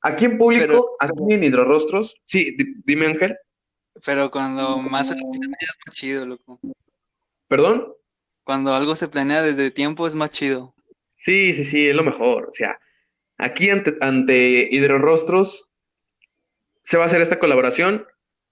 aquí 0.01 0.25
en 0.25 0.37
público, 0.37 0.95
aquí 0.99 1.33
en 1.33 1.43
Hidrorostros, 1.43 2.15
sí, 2.25 2.55
dime 2.85 3.07
Ángel. 3.07 3.37
Pero 4.05 4.29
cuando 4.29 4.77
más 4.77 5.07
se 5.07 5.15
planea 5.15 5.57
es 5.59 5.75
más 5.85 5.95
chido, 5.95 6.25
loco. 6.25 6.59
¿Perdón? 7.47 7.93
Cuando 8.43 8.73
algo 8.73 8.95
se 8.95 9.07
planea 9.07 9.41
desde 9.41 9.71
tiempo 9.71 10.05
es 10.05 10.15
más 10.15 10.29
chido. 10.31 10.75
Sí, 11.17 11.53
sí, 11.53 11.63
sí, 11.63 11.87
es 11.87 11.95
lo 11.95 12.03
mejor. 12.03 12.49
O 12.49 12.53
sea, 12.53 12.79
aquí 13.37 13.69
ante, 13.69 13.95
ante 14.01 14.67
Hidrorostros 14.71 15.69
se 16.83 16.97
va 16.97 17.03
a 17.03 17.05
hacer 17.07 17.21
esta 17.21 17.39
colaboración 17.39 18.05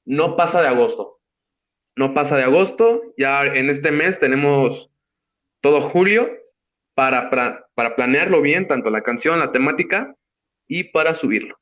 no 0.05 0.36
pasa 0.36 0.62
de 0.62 0.67
agosto. 0.67 1.21
No 1.95 2.13
pasa 2.13 2.36
de 2.38 2.43
agosto. 2.43 3.01
Ya 3.17 3.43
en 3.45 3.69
este 3.69 3.91
mes 3.91 4.19
tenemos 4.19 4.89
todo 5.62 5.81
julio 5.81 6.29
para, 6.93 7.29
para, 7.29 7.95
planearlo 7.95 8.41
bien, 8.41 8.67
tanto 8.67 8.89
la 8.89 9.01
canción, 9.01 9.39
la 9.39 9.51
temática 9.51 10.15
y 10.67 10.86
para 10.86 11.13
subirlo. 11.13 11.58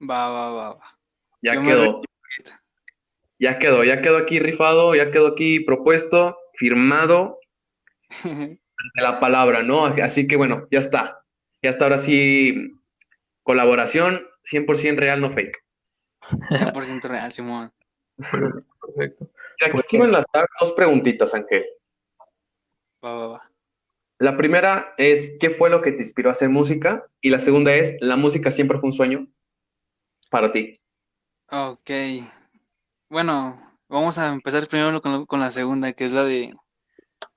Va, 0.00 0.28
va, 0.30 0.50
va, 0.50 0.74
va. 0.74 0.98
Ya 1.42 1.52
quedó. 1.52 2.02
Ya 3.38 3.58
quedó, 3.58 3.84
ya 3.84 4.00
quedó 4.00 4.16
aquí 4.16 4.38
rifado, 4.38 4.94
ya 4.94 5.10
quedó 5.10 5.28
aquí 5.28 5.60
propuesto, 5.60 6.38
firmado 6.54 7.40
ante 8.24 9.02
la 9.02 9.20
palabra, 9.20 9.62
¿no? 9.62 9.86
Así 9.86 10.26
que 10.26 10.36
bueno, 10.36 10.66
ya 10.70 10.78
está. 10.78 11.24
Ya 11.62 11.70
está 11.70 11.84
ahora 11.84 11.98
sí, 11.98 12.80
colaboración 13.42 14.26
100% 14.44 14.96
real, 14.96 15.20
no 15.20 15.32
fake. 15.32 15.62
100% 16.50 17.02
real, 17.02 17.32
Simón. 17.32 17.72
Perfecto. 18.16 19.30
Aquí 19.64 19.78
quiero 19.88 20.04
enlazar 20.06 20.46
dos 20.60 20.72
preguntitas, 20.72 21.34
Ángel. 21.34 21.64
Va, 23.04 23.14
va, 23.14 23.26
va. 23.28 23.53
La 24.18 24.36
primera 24.36 24.94
es, 24.96 25.36
¿qué 25.40 25.50
fue 25.50 25.70
lo 25.70 25.82
que 25.82 25.92
te 25.92 26.02
inspiró 26.02 26.28
a 26.28 26.32
hacer 26.32 26.48
música? 26.48 27.06
Y 27.20 27.30
la 27.30 27.40
segunda 27.40 27.74
es, 27.74 27.94
¿la 28.00 28.16
música 28.16 28.50
siempre 28.50 28.78
fue 28.78 28.88
un 28.88 28.92
sueño 28.92 29.28
para 30.30 30.52
ti? 30.52 30.80
Ok. 31.50 31.90
Bueno, 33.08 33.60
vamos 33.88 34.18
a 34.18 34.32
empezar 34.32 34.66
primero 34.68 35.00
con, 35.00 35.40
la 35.40 35.50
segunda, 35.50 35.92
que 35.92 36.06
es 36.06 36.12
la 36.12 36.24
de... 36.24 36.54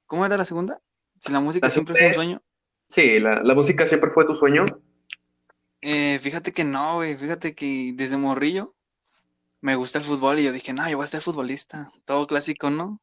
¿Cómo 0.06 0.26
era 0.26 0.38
la 0.38 0.46
segunda? 0.46 0.80
Si 1.20 1.32
la 1.32 1.40
música 1.40 1.70
siempre 1.70 1.96
fue 1.96 2.08
un 2.08 2.14
sueño. 2.14 2.42
Sí, 2.90 3.20
la, 3.20 3.42
la 3.42 3.56
música 3.56 3.86
siempre 3.86 4.12
fue 4.12 4.26
tu 4.26 4.36
sueño. 4.36 4.66
Eh, 5.82 6.20
fíjate 6.20 6.52
que 6.52 6.64
no, 6.64 6.96
güey. 6.96 7.16
Fíjate 7.16 7.54
que 7.56 7.92
desde 7.96 8.18
morrillo 8.18 8.76
me 9.62 9.76
gusta 9.76 10.00
el 10.00 10.06
fútbol 10.06 10.40
y 10.40 10.44
yo 10.44 10.52
dije, 10.52 10.74
no, 10.74 10.90
yo 10.90 10.98
voy 10.98 11.06
a 11.06 11.08
ser 11.08 11.22
futbolista. 11.22 11.92
Todo 12.06 12.28
clásico, 12.28 12.70
¿no? 12.70 13.02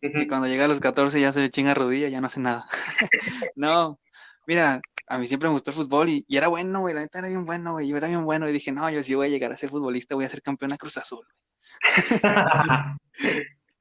Y 0.00 0.28
cuando 0.28 0.46
llega 0.46 0.64
a 0.64 0.68
los 0.68 0.80
14 0.80 1.20
ya 1.20 1.32
se 1.32 1.40
le 1.40 1.50
chinga 1.50 1.74
rodilla, 1.74 2.08
ya 2.08 2.20
no 2.20 2.26
hace 2.26 2.40
nada. 2.40 2.66
no, 3.56 3.98
mira, 4.46 4.80
a 5.08 5.18
mí 5.18 5.26
siempre 5.26 5.48
me 5.48 5.54
gustó 5.54 5.70
el 5.70 5.76
fútbol 5.76 6.08
y, 6.08 6.26
era 6.28 6.48
bueno, 6.48 6.80
güey. 6.80 6.94
La 6.94 7.00
neta 7.00 7.18
era 7.18 7.28
bien 7.28 7.44
bueno, 7.44 7.72
güey. 7.72 7.88
Yo 7.88 7.96
era 7.96 8.08
bien 8.08 8.24
bueno 8.24 8.48
y 8.48 8.52
dije, 8.52 8.70
no, 8.72 8.88
yo 8.90 9.02
sí 9.02 9.14
voy 9.14 9.26
a 9.26 9.30
llegar 9.30 9.50
a 9.52 9.56
ser 9.56 9.70
futbolista, 9.70 10.14
voy 10.14 10.24
a 10.24 10.28
ser 10.28 10.42
campeón 10.42 10.72
a 10.72 10.76
Cruz 10.76 10.98
Azul. 10.98 11.26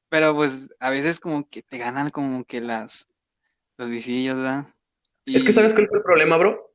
Pero 0.09 0.35
pues 0.35 0.69
a 0.79 0.89
veces 0.89 1.19
como 1.19 1.47
que 1.47 1.61
te 1.61 1.77
ganan 1.77 2.09
como 2.09 2.45
que 2.45 2.61
las 2.61 3.09
los 3.77 3.89
visillos, 3.89 4.37
¿verdad? 4.37 4.67
Es 5.25 5.43
que 5.43 5.53
sabes 5.53 5.73
cuál 5.73 5.87
fue 5.87 5.97
el 5.97 6.03
problema, 6.03 6.37
bro. 6.37 6.73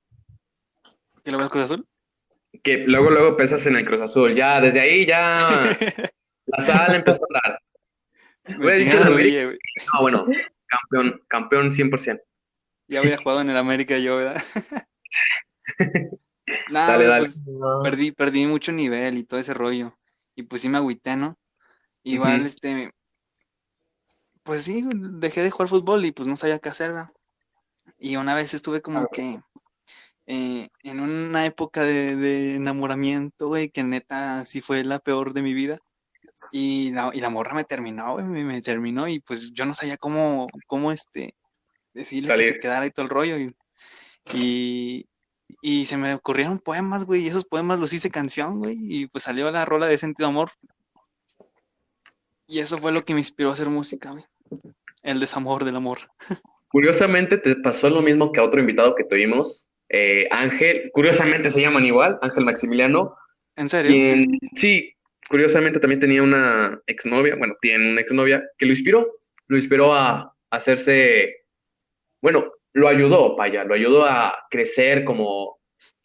¿Que 1.25 1.31
lo 1.31 1.39
ves 1.39 1.49
Cruz 1.49 1.65
Azul? 1.65 1.89
Que 2.63 2.79
luego, 2.79 3.11
luego 3.11 3.37
pesas 3.37 3.65
en 3.67 3.77
el 3.77 3.85
Cruz 3.85 4.03
Azul. 4.03 4.35
Ya, 4.35 4.61
desde 4.61 4.81
ahí 4.81 5.07
ya 5.07 5.39
la 6.47 6.61
sala 6.61 6.97
empezó 6.97 7.23
a 7.25 7.59
dar. 8.45 9.11
no, 9.11 10.01
bueno, 10.01 10.27
campeón, 10.67 11.23
campeón 11.29 11.71
100%. 11.71 12.21
Ya 12.89 13.01
había 13.01 13.17
jugado 13.17 13.41
en 13.41 13.51
el 13.51 13.57
América 13.57 13.99
yo, 13.99 14.17
¿verdad? 14.17 14.43
Nada, 16.71 16.93
dale, 16.93 17.07
dale. 17.07 17.21
Pues, 17.21 17.41
perdí, 17.83 18.11
perdí 18.13 18.47
mucho 18.47 18.73
nivel 18.73 19.17
y 19.17 19.25
todo 19.25 19.39
ese 19.41 19.55
rollo. 19.55 19.97
Y 20.35 20.43
pues 20.43 20.63
sí 20.63 20.69
me 20.69 20.79
agüité, 20.79 21.17
¿no? 21.17 21.39
Igual, 22.03 22.45
este, 22.45 22.91
pues 24.43 24.65
sí, 24.65 24.85
dejé 24.93 25.43
de 25.43 25.51
jugar 25.51 25.69
fútbol 25.69 26.05
y 26.05 26.13
pues 26.13 26.27
no 26.27 26.37
sabía 26.37 26.59
qué 26.59 26.69
hacer, 26.69 26.93
¿verdad? 26.93 27.13
Y 27.99 28.17
una 28.17 28.35
vez 28.35 28.55
estuve 28.55 28.83
como 28.83 29.07
que 29.09 29.41
eh, 30.27 30.69
en 30.83 31.01
una 31.01 31.47
época 31.47 31.83
de, 31.83 32.57
enamoramiento, 32.57 33.49
güey, 33.49 33.71
que 33.71 33.85
neta 33.85 34.45
sí 34.45 34.61
fue 34.61 34.85
la 34.85 34.99
peor 34.99 35.33
de 35.35 35.43
mi 35.43 35.55
vida. 35.55 35.79
Y 36.53 36.91
la, 36.93 37.11
y 37.13 37.21
la 37.21 37.31
morra 37.31 37.55
me 37.55 37.65
terminó, 37.65 38.15
güey, 38.15 38.25
me, 38.25 38.61
terminó 38.63 39.07
y 39.09 39.21
pues 39.21 39.53
yo 39.53 39.65
no 39.65 39.75
sabía 39.75 39.97
cómo, 39.97 40.47
cómo 40.67 40.91
este, 40.91 41.35
decirle 41.93 42.35
que 42.35 42.45
se 42.45 42.61
quedara 42.61 42.87
y 42.87 42.91
todo 42.91 43.05
el 43.05 43.11
rollo. 43.11 43.37
Y, 44.33 45.07
y, 45.61 45.87
se 45.87 45.97
me 45.97 46.15
ocurrieron 46.15 46.59
poemas, 46.59 47.05
güey, 47.05 47.23
y 47.23 47.29
esos 47.29 47.45
poemas 47.45 47.79
los 47.79 47.93
hice 47.93 48.11
canción, 48.11 48.61
güey, 48.61 48.77
y 48.79 49.07
pues 49.07 49.25
salió 49.25 49.51
la 49.51 49.65
rola 49.65 49.87
de 49.87 49.99
Sentido 49.99 50.29
Amor. 50.29 50.51
Y 52.47 52.61
eso 52.61 52.79
fue 52.79 52.93
lo 52.93 53.03
que 53.03 53.15
me 53.15 53.21
inspiró 53.21 53.51
a 53.51 53.53
hacer 53.53 53.69
música, 53.69 54.11
güey. 54.11 54.25
El 55.03 55.21
desamor 55.21 55.65
del 55.65 55.77
amor. 55.77 55.99
Curiosamente 56.69 57.39
te 57.39 57.57
pasó 57.57 57.91
lo 57.91 58.03
mismo 58.03 58.33
que 58.33 58.41
a 58.41 58.45
otro 58.45 58.61
invitado 58.61 58.95
que 58.95 59.05
tuvimos, 59.05 59.69
eh, 59.95 60.27
Ángel, 60.31 60.91
curiosamente 60.95 61.51
se 61.51 61.61
llaman 61.61 61.85
igual, 61.85 62.19
Ángel 62.23 62.47
Maximiliano. 62.47 63.15
¿En 63.57 63.69
serio? 63.69 64.25
sí, 64.55 64.95
curiosamente 65.33 65.81
también 65.81 65.99
tenía 65.99 66.23
una 66.23 66.79
exnovia, 66.87 67.37
bueno, 67.37 67.57
tiene 67.59 67.91
una 67.93 68.03
exnovia 68.03 68.47
que 68.59 68.67
lo 68.67 68.73
inspiró, 68.73 69.19
lo 69.47 69.57
inspiró 69.57 69.95
a, 69.95 70.37
hacerse, 70.51 71.47
bueno, 72.21 72.53
lo 72.75 72.87
ayudó, 72.87 73.35
vaya, 73.35 73.65
lo 73.65 73.73
ayudó 73.73 74.05
a 74.05 74.45
crecer 74.51 75.05
como 75.05 75.59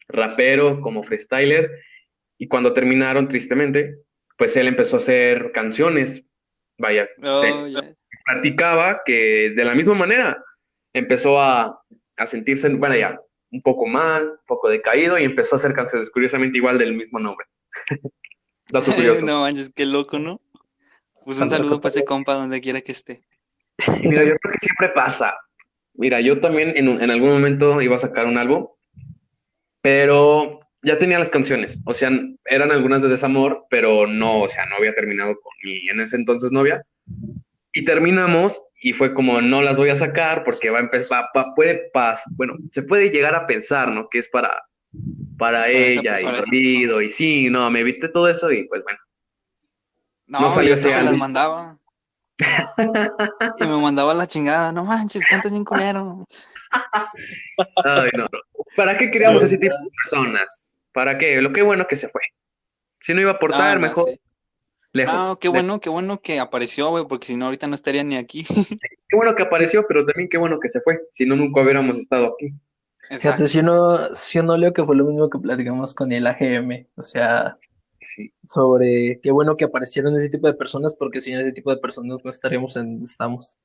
rapero, 0.08 0.80
como 0.80 1.02
freestyler, 1.02 1.70
y 2.38 2.48
cuando 2.48 2.72
terminaron, 2.72 3.28
tristemente, 3.28 3.98
pues 4.38 4.56
él 4.56 4.66
empezó 4.66 4.96
a 4.96 5.00
hacer 5.00 5.52
canciones, 5.52 6.22
vaya, 6.78 7.06
oh, 7.22 7.42
platicaba 8.24 9.02
que 9.04 9.50
de 9.54 9.64
la 9.66 9.74
misma 9.74 9.92
manera 9.92 10.42
empezó 10.94 11.38
a, 11.38 11.78
a 12.16 12.26
sentirse, 12.26 12.66
bueno, 12.70 12.96
ya, 12.96 13.20
un 13.50 13.60
poco 13.60 13.84
mal, 13.84 14.30
un 14.30 14.46
poco 14.46 14.70
decaído 14.70 15.18
y 15.18 15.24
empezó 15.24 15.56
a 15.56 15.58
hacer 15.58 15.74
canciones, 15.74 16.08
curiosamente 16.08 16.56
igual 16.56 16.78
del 16.78 16.94
mismo 16.94 17.18
nombre. 17.18 17.46
Dato 18.70 18.92
curioso. 18.94 19.24
no 19.24 19.40
manches, 19.40 19.70
qué 19.74 19.86
loco, 19.86 20.18
¿no? 20.18 20.40
Pues 21.24 21.40
un 21.40 21.50
saludo 21.50 21.80
para 21.80 21.90
ese 21.90 22.04
compa 22.04 22.34
donde 22.34 22.60
quiera 22.60 22.80
que 22.80 22.92
esté. 22.92 23.22
Mira, 24.02 24.24
yo 24.24 24.34
creo 24.36 24.52
que 24.52 24.58
siempre 24.60 24.88
pasa. 24.90 25.34
Mira, 25.94 26.20
yo 26.20 26.40
también 26.40 26.72
en, 26.76 26.88
un- 26.88 27.02
en 27.02 27.10
algún 27.10 27.30
momento 27.30 27.80
iba 27.82 27.96
a 27.96 27.98
sacar 27.98 28.26
un 28.26 28.38
álbum, 28.38 28.68
pero 29.80 30.60
ya 30.82 30.98
tenía 30.98 31.18
las 31.18 31.28
canciones. 31.28 31.80
O 31.84 31.94
sea, 31.94 32.10
eran 32.44 32.70
algunas 32.70 33.02
de 33.02 33.08
desamor, 33.08 33.66
pero 33.70 34.06
no, 34.06 34.42
o 34.42 34.48
sea, 34.48 34.64
no 34.66 34.76
había 34.76 34.94
terminado 34.94 35.34
con 35.40 35.52
mi 35.64 35.88
en 35.88 36.00
ese 36.00 36.16
entonces 36.16 36.52
novia. 36.52 36.84
Y 37.72 37.84
terminamos 37.84 38.62
y 38.80 38.92
fue 38.92 39.12
como, 39.12 39.40
no 39.40 39.60
las 39.60 39.76
voy 39.76 39.88
a 39.90 39.96
sacar 39.96 40.44
porque 40.44 40.70
va 40.70 40.78
a 40.78 40.82
empezar, 40.82 41.26
puede 41.56 41.90
pas, 41.92 42.22
bueno, 42.36 42.54
se 42.72 42.82
puede 42.82 43.10
llegar 43.10 43.34
a 43.34 43.46
pensar, 43.46 43.90
¿no? 43.90 44.08
Que 44.08 44.18
es 44.20 44.28
para, 44.28 44.62
para 45.38 45.68
ella 45.68 46.20
y 46.20 46.24
persona. 46.24 46.40
dolido 46.40 47.02
y 47.02 47.10
sí, 47.10 47.48
no, 47.50 47.70
me 47.70 47.80
evité 47.80 48.08
todo 48.08 48.28
eso 48.28 48.50
y 48.50 48.66
pues 48.68 48.82
bueno. 48.84 48.98
No, 50.26 50.40
No 50.40 50.50
salió 50.52 50.70
yo 50.70 50.74
ese 50.74 50.90
se 50.90 51.02
las 51.02 51.16
mandaba. 51.16 51.78
Y 53.58 53.66
me 53.66 53.76
mandaba 53.80 54.14
la 54.14 54.26
chingada, 54.26 54.70
no 54.72 54.84
manches, 54.84 55.24
cantas 55.26 55.50
bien 55.50 55.64
culero. 55.64 56.24
Ay, 57.84 58.10
no. 58.16 58.26
¿Para 58.76 58.96
qué 58.96 59.10
queríamos 59.10 59.42
ese 59.42 59.58
tipo 59.58 59.74
de 59.74 59.90
personas? 60.04 60.68
¿Para 60.92 61.18
qué? 61.18 61.40
Lo 61.42 61.52
que 61.52 61.62
bueno 61.62 61.86
que 61.88 61.96
se 61.96 62.08
fue. 62.08 62.22
Si 63.00 63.14
no 63.14 63.20
iba 63.20 63.32
a 63.32 63.34
aportar, 63.34 63.74
No, 63.76 63.82
mejor 63.88 64.08
sí. 64.10 64.20
lejos. 64.92 65.14
No, 65.14 65.36
qué 65.38 65.48
lejos. 65.48 65.60
bueno, 65.62 65.80
qué 65.80 65.88
bueno 65.90 66.20
que 66.20 66.38
apareció, 66.38 66.90
güey, 66.90 67.04
porque 67.08 67.26
si 67.26 67.36
no 67.36 67.46
ahorita 67.46 67.66
no 67.66 67.74
estaría 67.74 68.04
ni 68.04 68.16
aquí. 68.16 68.44
Qué 69.08 69.16
bueno 69.16 69.34
que 69.34 69.42
apareció, 69.42 69.86
pero 69.88 70.04
también 70.04 70.28
qué 70.28 70.38
bueno 70.38 70.60
que 70.60 70.68
se 70.68 70.80
fue. 70.82 71.00
Si 71.10 71.24
no, 71.26 71.34
nunca 71.34 71.62
hubiéramos 71.62 71.98
estado 71.98 72.34
aquí. 72.34 72.52
Exacto. 73.10 73.46
Fíjate, 73.46 73.48
si 73.48 73.58
uno, 73.60 74.14
si 74.14 74.38
uno 74.38 74.56
leo 74.56 74.72
que 74.72 74.84
fue 74.84 74.96
lo 74.96 75.04
mismo 75.04 75.30
que 75.30 75.38
platicamos 75.38 75.94
con 75.94 76.12
el 76.12 76.26
AGM, 76.26 76.86
o 76.96 77.02
sea, 77.02 77.56
Sí. 78.00 78.32
sobre 78.48 79.18
qué 79.22 79.30
bueno 79.32 79.56
que 79.56 79.64
aparecieron 79.64 80.14
ese 80.14 80.30
tipo 80.30 80.46
de 80.46 80.54
personas, 80.54 80.94
porque 80.96 81.20
sin 81.20 81.36
ese 81.38 81.52
tipo 81.52 81.74
de 81.74 81.80
personas 81.80 82.22
no 82.24 82.30
estaríamos 82.30 82.76
en 82.76 82.92
donde 82.92 83.04
estamos. 83.06 83.56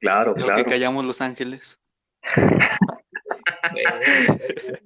Claro, 0.00 0.34
Lo 0.36 0.44
claro. 0.44 0.56
que 0.56 0.64
callamos 0.70 1.04
Los 1.04 1.20
Ángeles. 1.20 1.80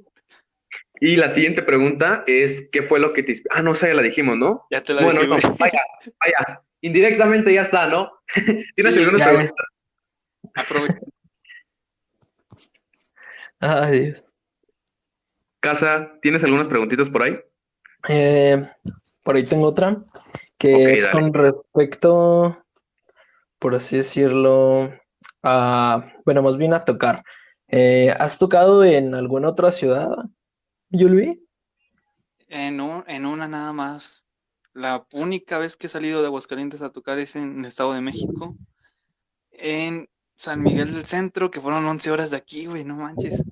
Y 1.02 1.16
la 1.16 1.30
siguiente 1.30 1.62
pregunta 1.62 2.24
es, 2.26 2.68
¿qué 2.70 2.82
fue 2.82 3.00
lo 3.00 3.14
que 3.14 3.22
te... 3.22 3.34
Ah, 3.48 3.62
no 3.62 3.74
sé, 3.74 3.88
ya 3.88 3.94
la 3.94 4.02
dijimos, 4.02 4.36
¿no? 4.36 4.66
Ya 4.70 4.82
te 4.82 4.92
la 4.92 5.02
Bueno, 5.02 5.20
dije, 5.22 5.48
no, 5.48 5.56
vaya, 5.58 5.80
vaya. 6.20 6.62
Indirectamente 6.82 7.54
ya 7.54 7.62
está, 7.62 7.88
¿no? 7.88 8.10
¿Tienes 8.76 8.94
Sí, 8.94 8.98
algunas 9.00 9.20
ya. 9.20 9.28
preguntas? 9.28 9.66
Aprovecha. 10.56 10.98
Ay, 13.60 14.00
Dios. 14.00 14.24
Casa, 15.60 16.12
¿tienes 16.22 16.42
algunas 16.44 16.68
preguntitas 16.68 17.08
por 17.10 17.22
ahí? 17.22 17.38
Eh, 18.08 18.62
por 19.22 19.36
ahí 19.36 19.44
tengo 19.44 19.66
otra, 19.66 20.04
que 20.58 20.92
es 20.94 21.02
dale. 21.04 21.12
con 21.12 21.34
respecto, 21.34 22.64
por 23.58 23.74
así 23.74 23.98
decirlo, 23.98 24.92
a, 25.42 26.06
bueno, 26.24 26.42
más 26.42 26.56
bien 26.56 26.74
a 26.74 26.84
tocar. 26.84 27.22
Eh, 27.68 28.10
¿has 28.18 28.38
tocado 28.38 28.84
en 28.84 29.14
alguna 29.14 29.48
otra 29.50 29.70
ciudad, 29.72 30.10
Yulvi? 30.90 31.40
En, 32.48 32.80
un- 32.80 33.04
en 33.06 33.24
una 33.26 33.48
nada 33.48 33.72
más. 33.72 34.26
La 34.74 35.06
única 35.12 35.58
vez 35.58 35.76
que 35.76 35.86
he 35.86 35.90
salido 35.90 36.20
de 36.20 36.26
Aguascalientes 36.26 36.82
a 36.82 36.90
tocar 36.90 37.18
es 37.18 37.34
en 37.36 37.60
el 37.60 37.64
Estado 37.64 37.92
de 37.92 38.00
México. 38.00 38.56
En 39.52 40.08
San 40.36 40.62
Miguel 40.62 40.92
del 40.92 41.06
Centro, 41.06 41.50
que 41.50 41.60
fueron 41.60 41.86
11 41.86 42.10
horas 42.10 42.30
de 42.30 42.36
aquí, 42.38 42.66
güey, 42.66 42.84
no 42.84 42.96
manches. 42.96 43.42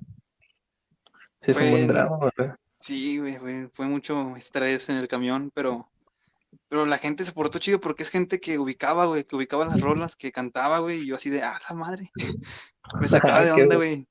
Sí, 1.53 1.59
es 1.59 1.65
un 1.65 1.71
buen 1.71 1.87
Bueno. 1.87 1.93
drama, 1.93 2.31
¿verdad? 2.37 2.55
Sí, 2.81 3.17
güey, 3.19 3.37
fue, 3.37 3.69
fue 3.73 3.85
mucho 3.87 4.35
estrés 4.35 4.89
en 4.89 4.97
el 4.97 5.07
camión, 5.07 5.51
pero, 5.53 5.89
pero 6.69 6.85
la 6.85 6.97
gente 6.97 7.25
se 7.25 7.33
portó 7.33 7.59
chido 7.59 7.79
porque 7.79 8.03
es 8.03 8.09
gente 8.09 8.39
que 8.39 8.57
ubicaba, 8.57 9.05
güey, 9.05 9.23
que 9.23 9.35
ubicaba 9.35 9.65
las 9.65 9.81
rolas, 9.81 10.15
que 10.15 10.31
cantaba, 10.31 10.79
güey, 10.79 10.99
y 10.99 11.07
yo 11.07 11.15
así 11.15 11.29
de, 11.29 11.43
ah, 11.43 11.59
la 11.67 11.75
madre. 11.75 12.09
Me 12.99 13.07
sacaba 13.07 13.43
de 13.43 13.51
onda, 13.51 13.75
güey. 13.75 14.07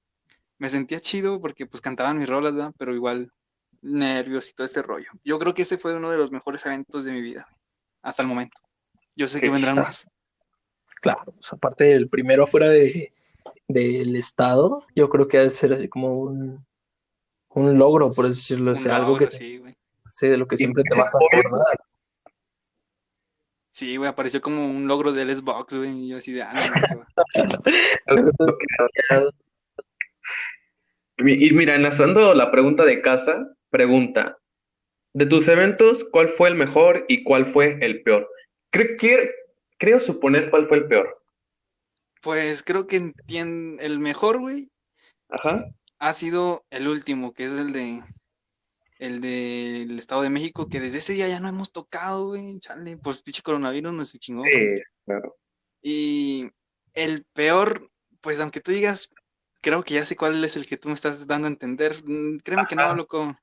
Me 0.59 0.69
sentía 0.69 1.01
chido 1.01 1.41
porque 1.41 1.67
pues 1.67 1.81
cantaban 1.81 2.19
mis 2.19 2.29
rolas, 2.29 2.55
¿verdad? 2.55 2.73
Pero 2.77 2.95
igual 2.95 3.33
nervios 3.81 4.51
y 4.51 4.55
todo 4.55 4.67
este 4.67 4.83
rollo. 4.83 5.11
Yo 5.25 5.39
creo 5.39 5.55
que 5.55 5.63
ese 5.63 5.79
fue 5.79 5.97
uno 5.97 6.11
de 6.11 6.19
los 6.19 6.33
mejores 6.33 6.67
eventos 6.67 7.05
de 7.05 7.13
mi 7.13 7.21
vida, 7.21 7.47
güey, 7.49 7.61
hasta 8.03 8.23
el 8.23 8.29
momento. 8.29 8.59
Yo 9.17 9.29
sé 9.29 9.41
que 9.41 9.51
vendrán 9.51 9.77
más. 9.77 10.07
Claro, 11.01 11.27
pues 11.27 11.53
aparte 11.53 11.85
del 11.85 12.09
primero 12.09 12.43
afuera 12.43 12.69
de, 12.69 13.13
del 13.69 14.17
estado, 14.17 14.83
yo 14.97 15.09
creo 15.09 15.29
que 15.29 15.39
ha 15.39 15.43
de 15.43 15.51
ser 15.51 15.73
así 15.73 15.87
como 15.89 16.19
un, 16.23 16.67
un 17.59 17.79
logro, 17.79 18.11
por 18.11 18.29
decirlo, 18.29 18.73
o 18.73 18.79
sea, 18.79 18.97
algo 18.97 19.17
que 19.19 19.31
sí, 19.31 19.59
güey. 19.59 19.77
sí, 20.11 20.29
de 20.29 20.37
lo 20.37 20.47
que 20.47 20.57
siempre 20.57 20.83
te 20.85 20.97
vas 20.99 21.13
a 21.15 21.19
acordar. 21.19 21.79
Sí, 23.71 23.97
güey, 23.97 24.09
apareció 24.11 24.41
como 24.41 24.69
un 24.69 24.89
logro 24.89 25.13
del 25.13 25.35
Xbox, 25.37 25.77
güey, 25.77 25.91
y 25.91 26.09
yo 26.09 26.17
así 26.19 26.33
de, 26.33 26.43
ah, 26.43 26.55
no. 28.07 28.15
Y 31.19 31.51
mira, 31.53 31.75
enlazando 31.75 32.33
la 32.35 32.51
pregunta 32.53 32.85
de 32.85 33.03
casa, 33.03 33.49
pregunta, 33.71 34.39
de 35.15 35.27
tus 35.27 35.49
eventos, 35.49 36.05
¿cuál 36.05 36.29
fue 36.29 36.49
el 36.49 36.55
mejor 36.55 37.05
y 37.09 37.25
cuál 37.25 37.47
fue 37.47 37.77
el 37.81 38.03
peor? 38.03 38.29
Creo, 38.71 38.97
quiero- 38.97 39.29
creo 39.79 39.99
suponer 40.01 40.49
cuál 40.51 40.69
fue 40.69 40.77
el 40.79 40.87
peor. 40.87 41.21
Pues 42.23 42.63
creo 42.63 42.87
que 42.87 42.99
entien- 43.01 43.79
el 43.81 43.99
mejor, 43.99 44.39
güey, 44.39 44.71
Ajá. 45.31 45.67
Ha 45.99 46.13
sido 46.13 46.65
el 46.71 46.89
último, 46.89 47.33
que 47.33 47.45
es 47.45 47.53
el 47.53 47.73
de 47.73 48.03
el 48.99 49.21
del 49.21 49.97
Estado 49.99 50.23
de 50.23 50.31
México, 50.31 50.69
que 50.69 50.81
desde 50.81 50.99
ese 50.99 51.13
día 51.13 51.29
ya 51.29 51.39
no 51.39 51.49
hemos 51.49 51.71
tocado, 51.73 52.29
güey. 52.29 52.59
Chale, 52.59 52.97
pues 52.97 53.23
pinche 53.23 53.43
coronavirus 53.43 53.93
nos 53.93 54.09
se 54.11 54.19
chingó. 54.19 54.43
Sí, 54.43 54.83
claro. 55.05 55.37
Y 55.81 56.51
el 56.95 57.25
peor, 57.33 57.89
pues 58.21 58.41
aunque 58.41 58.61
tú 58.61 58.73
digas, 58.73 59.11
creo 59.61 59.85
que 59.85 59.95
ya 59.95 60.05
sé 60.05 60.17
cuál 60.17 60.43
es 60.43 60.57
el 60.57 60.67
que 60.67 60.77
tú 60.79 60.89
me 60.89 60.95
estás 60.95 61.27
dando 61.29 61.47
a 61.47 61.51
entender. 61.51 62.03
mm, 62.05 62.39
Créeme 62.39 62.67
que 62.69 62.75
no, 62.75 62.93
loco. 62.97 63.37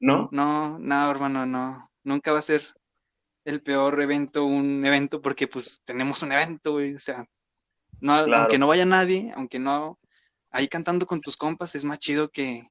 ¿No? 0.00 0.28
No, 0.32 0.78
no, 0.78 1.10
hermano, 1.10 1.46
no. 1.46 1.90
Nunca 2.02 2.32
va 2.32 2.40
a 2.40 2.42
ser 2.42 2.62
el 3.44 3.62
peor 3.62 4.00
evento 4.02 4.44
un 4.44 4.84
evento 4.84 5.22
porque 5.22 5.46
pues 5.48 5.80
tenemos 5.86 6.22
un 6.22 6.32
evento, 6.32 6.72
güey. 6.72 6.94
O 6.94 6.98
sea, 6.98 7.24
no, 8.02 8.24
Claro. 8.24 8.36
aunque 8.42 8.58
no 8.58 8.66
vaya 8.66 8.84
nadie, 8.84 9.32
aunque 9.34 9.58
no, 9.58 9.98
ahí 10.50 10.68
cantando 10.68 11.06
con 11.06 11.20
tus 11.20 11.36
compas 11.36 11.74
es 11.74 11.84
más 11.84 11.98
chido 11.98 12.30
que, 12.30 12.62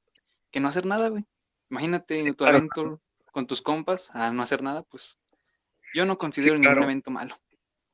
que 0.52 0.60
no 0.60 0.68
hacer 0.68 0.86
nada, 0.86 1.10
güey. 1.10 1.26
Imagínate 1.70 2.24
tu 2.24 2.36
claro. 2.36 2.58
evento 2.58 3.02
con 3.32 3.48
tus 3.48 3.62
compas 3.62 4.14
a 4.16 4.32
no 4.32 4.42
hacer 4.42 4.64
nada, 4.64 4.84
pues 4.84 5.18
yo 5.94 6.06
no 6.06 6.18
considero 6.18 6.56
ningún 6.56 6.74
claro. 6.74 6.84
evento 6.84 7.12
malo. 7.12 7.38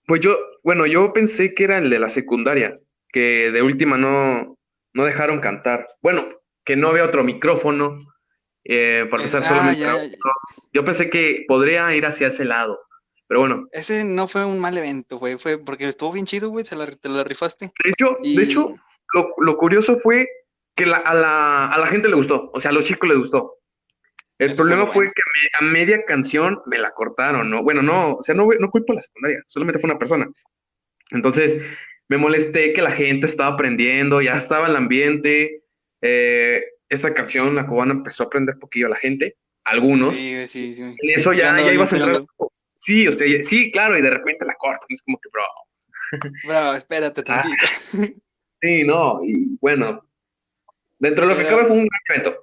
Pues 0.08 0.22
yo, 0.22 0.38
bueno, 0.64 0.86
yo 0.86 1.14
pensé 1.14 1.54
que 1.54 1.64
era 1.64 1.78
el 1.80 1.90
de 1.90 2.00
la 2.00 2.10
secundaria, 2.10 2.80
que 3.10 3.52
de 3.52 3.62
última 3.62 3.98
no, 3.98 4.58
no 4.94 5.06
dejaron 5.06 5.40
cantar. 5.40 5.88
Bueno, 6.02 6.28
que 6.64 6.76
no 6.76 6.90
había 6.90 7.06
otro 7.06 7.24
micrófono, 7.24 8.06
eh, 8.64 9.06
para 9.10 9.24
empezar 9.24 9.44
ah, 9.46 9.74
ya, 9.74 9.94
era 9.94 9.96
uno. 9.96 10.16
Yo 10.74 10.86
pensé 10.86 11.10
que 11.10 11.46
podría 11.48 11.94
ir 11.96 12.06
hacia 12.06 12.28
ese 12.28 12.46
lado, 12.46 12.80
pero 13.28 13.40
bueno, 13.40 13.68
Ese 13.72 14.04
no 14.04 14.28
fue 14.28 14.46
un 14.46 14.60
mal 14.60 14.78
evento, 14.78 15.18
güey, 15.18 15.38
fue 15.38 15.58
porque 15.58 15.88
estuvo 15.88 16.12
bien 16.12 16.26
chido, 16.26 16.50
güey, 16.50 16.66
te 16.66 16.76
la, 16.76 16.86
te 16.88 17.10
la 17.10 17.24
rifaste. 17.24 17.72
de 17.84 17.90
hecho, 17.90 18.18
Y 18.22 18.38
de 18.38 18.44
hecho, 18.44 18.76
lo, 19.14 19.34
lo 19.38 19.58
curioso 19.58 19.98
fue 19.98 20.28
que 20.76 20.86
la- 20.86 20.98
a 20.98 21.14
la, 21.14 21.68
a 21.68 21.78
la 21.80 21.88
gente 21.88 22.10
le 22.10 22.16
gustó, 22.16 22.50
o 22.54 22.60
sea, 22.60 22.72
a 22.72 22.74
los 22.74 22.86
chicos 22.86 23.08
les 23.10 23.18
gustó. 23.18 23.58
El 24.38 24.52
Eso 24.52 24.64
fue 24.64 24.72
problema 24.72 24.86
fue 24.92 25.06
bueno. 25.06 25.14
que 25.16 25.22
me- 25.62 25.68
a 25.68 25.72
media 25.72 26.04
canción 26.06 26.62
me 26.66 26.78
la 26.78 26.92
cortaron, 26.92 27.50
¿no? 27.50 27.64
Bueno, 27.64 27.82
no, 27.82 28.16
o 28.16 28.24
sea, 28.24 28.36
no, 28.36 28.48
no 28.60 28.70
culpo 28.70 28.92
a 28.92 28.96
la 28.98 29.02
secundaria, 29.02 29.42
solamente 29.48 29.80
fue 29.80 29.90
una 29.90 30.00
persona. 30.00 30.28
Entonces, 31.12 31.62
me 32.10 32.18
molesté 32.18 32.74
que 32.74 32.82
la 32.82 32.92
gente 32.92 33.26
estaba 33.28 33.54
aprendiendo, 33.54 34.22
ya 34.22 34.34
estaba 34.34 34.68
el 34.68 34.76
ambiente. 34.76 35.62
eh, 36.02 36.64
esa 36.88 37.14
canción, 37.16 37.56
la 37.56 37.66
cubana, 37.66 37.94
empezó 37.94 38.24
a 38.24 38.26
aprender 38.28 38.60
poquillo 38.60 38.86
a 38.86 38.90
la 38.92 38.96
gente, 38.98 39.38
algunos. 39.64 40.16
Sí, 40.16 40.48
sí, 40.48 40.76
sí. 40.76 40.84
En 40.84 41.20
eso 41.20 41.34
ya, 41.34 41.58
ya 41.58 41.74
ibas 41.74 41.92
a 41.94 41.98
entrar. 41.98 42.24
Sí, 42.78 43.08
o 43.08 43.12
sea, 43.12 43.28
sí, 43.44 43.72
claro, 43.72 43.98
y 43.98 44.04
de 44.04 44.12
repente 44.12 44.46
la 44.46 44.54
cortan, 44.54 44.86
es 44.90 45.02
como 45.02 45.18
que, 45.20 45.30
bro. 45.32 45.44
Bro, 46.44 46.74
espérate 46.76 47.24
Ah, 47.28 47.42
tantito. 47.42 47.66
Sí, 48.62 48.84
no, 48.84 49.20
y 49.24 49.58
bueno, 49.62 50.08
dentro 50.98 51.28
de 51.28 51.34
lo 51.34 51.38
que 51.40 51.46
cabe 51.48 51.66
fue 51.66 51.76
un 51.78 51.88
gran 51.88 52.02
evento. 52.10 52.42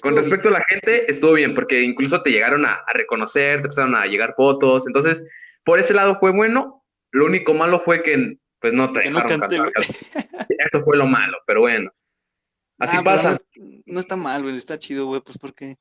Con 0.00 0.12
Estuvo 0.12 0.16
respecto 0.16 0.48
a 0.48 0.52
la 0.52 0.64
gente, 0.68 1.10
estuvo 1.10 1.34
bien, 1.34 1.54
porque 1.54 1.82
incluso 1.82 2.20
te 2.22 2.30
llegaron 2.30 2.64
a, 2.66 2.74
a 2.74 2.92
reconocer, 2.92 3.60
te 3.60 3.66
empezaron 3.66 3.94
a 3.94 4.06
llegar 4.06 4.34
fotos, 4.36 4.86
entonces, 4.88 5.24
por 5.64 5.78
ese 5.78 5.94
lado 5.94 6.16
fue 6.18 6.32
bueno. 6.32 6.84
Lo 7.12 7.26
único 7.26 7.54
malo 7.54 7.78
fue 7.78 8.02
que, 8.02 8.38
pues, 8.58 8.72
no 8.72 8.90
te 8.90 9.02
Que 9.02 9.10
no 9.10 9.20
dejaron 9.20 9.40
canté, 9.40 9.56
cantar. 9.58 9.82
Eso 10.58 10.82
fue 10.84 10.96
lo 10.96 11.06
malo, 11.06 11.38
pero 11.46 11.60
bueno. 11.60 11.92
Así 12.80 12.96
Ah, 12.98 13.02
pasa. 13.04 13.38
No, 13.54 13.82
no 13.86 14.00
está 14.00 14.16
mal, 14.16 14.42
güey, 14.42 14.56
está 14.56 14.80
chido, 14.80 15.06
güey, 15.06 15.20
pues 15.20 15.38
porque 15.38 15.76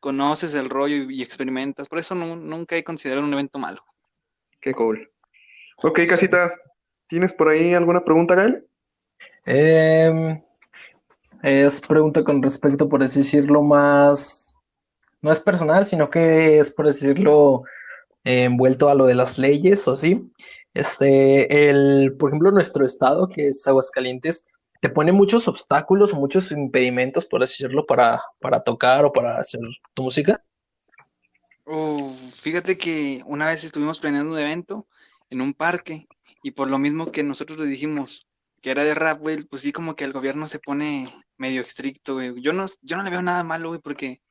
conoces 0.00 0.54
el 0.54 0.70
rollo 0.70 0.96
y, 0.96 1.16
y 1.18 1.22
experimentas. 1.22 1.88
Por 1.88 1.98
eso 1.98 2.14
no- 2.14 2.36
nunca 2.36 2.74
he 2.76 2.82
considerado 2.84 3.26
un 3.26 3.34
evento 3.34 3.58
malo. 3.58 3.84
Qué 4.62 4.72
cool. 4.72 5.12
Ok, 5.82 6.00
casita, 6.08 6.50
¿tienes 7.12 7.34
por 7.34 7.50
ahí 7.50 7.74
alguna 7.74 8.02
pregunta, 8.02 8.34
Gael? 8.34 8.66
Em, 9.44 10.42
es 11.42 11.78
pregunta 11.82 12.24
con 12.24 12.42
respecto, 12.42 12.88
por 12.88 13.02
así 13.02 13.18
decirlo, 13.18 13.62
más 13.62 14.54
no 15.20 15.30
es 15.30 15.38
personal, 15.38 15.86
sino 15.86 16.08
que 16.08 16.58
es, 16.58 16.70
por 16.70 16.86
decirlo, 16.86 17.64
envuelto 18.24 18.88
a 18.88 18.94
lo 18.94 19.04
de 19.04 19.14
las 19.14 19.36
leyes 19.36 19.86
o 19.86 19.92
así. 19.92 20.26
Este, 20.72 21.68
el, 21.68 22.16
por 22.18 22.30
ejemplo, 22.30 22.50
nuestro 22.50 22.86
estado, 22.86 23.28
que 23.28 23.48
es 23.48 23.66
Aguascalientes, 23.66 24.46
te 24.80 24.88
pone 24.88 25.12
muchos 25.12 25.46
obstáculos 25.48 26.14
o 26.14 26.16
muchos 26.16 26.50
impedimentos, 26.50 27.26
por 27.26 27.42
así 27.42 27.62
decirlo, 27.62 27.84
para, 27.84 28.22
para 28.40 28.62
tocar 28.62 29.04
o 29.04 29.12
para 29.12 29.38
hacer 29.38 29.60
tu 29.92 30.04
música. 30.04 30.42
Uh, 31.66 32.10
fíjate 32.40 32.78
que 32.78 33.20
una 33.26 33.48
vez 33.48 33.64
estuvimos 33.64 34.00
planeando 34.00 34.32
un 34.32 34.38
evento 34.38 34.86
en 35.28 35.42
un 35.42 35.52
parque 35.52 36.06
y 36.42 36.52
por 36.52 36.68
lo 36.68 36.78
mismo 36.78 37.12
que 37.12 37.22
nosotros 37.22 37.58
le 37.58 37.66
dijimos 37.66 38.26
que 38.62 38.70
era 38.70 38.84
de 38.84 38.94
rap, 38.94 39.20
güey, 39.20 39.42
pues 39.44 39.62
sí 39.62 39.72
como 39.72 39.96
que 39.96 40.04
el 40.04 40.12
gobierno 40.12 40.46
se 40.48 40.60
pone 40.60 41.12
medio 41.36 41.62
estricto, 41.62 42.14
güey. 42.14 42.40
Yo 42.42 42.52
no, 42.52 42.66
yo 42.80 42.96
no 42.96 43.02
le 43.02 43.10
veo 43.10 43.22
nada 43.22 43.42
malo, 43.42 43.70
güey, 43.70 43.80
porque 43.80 44.22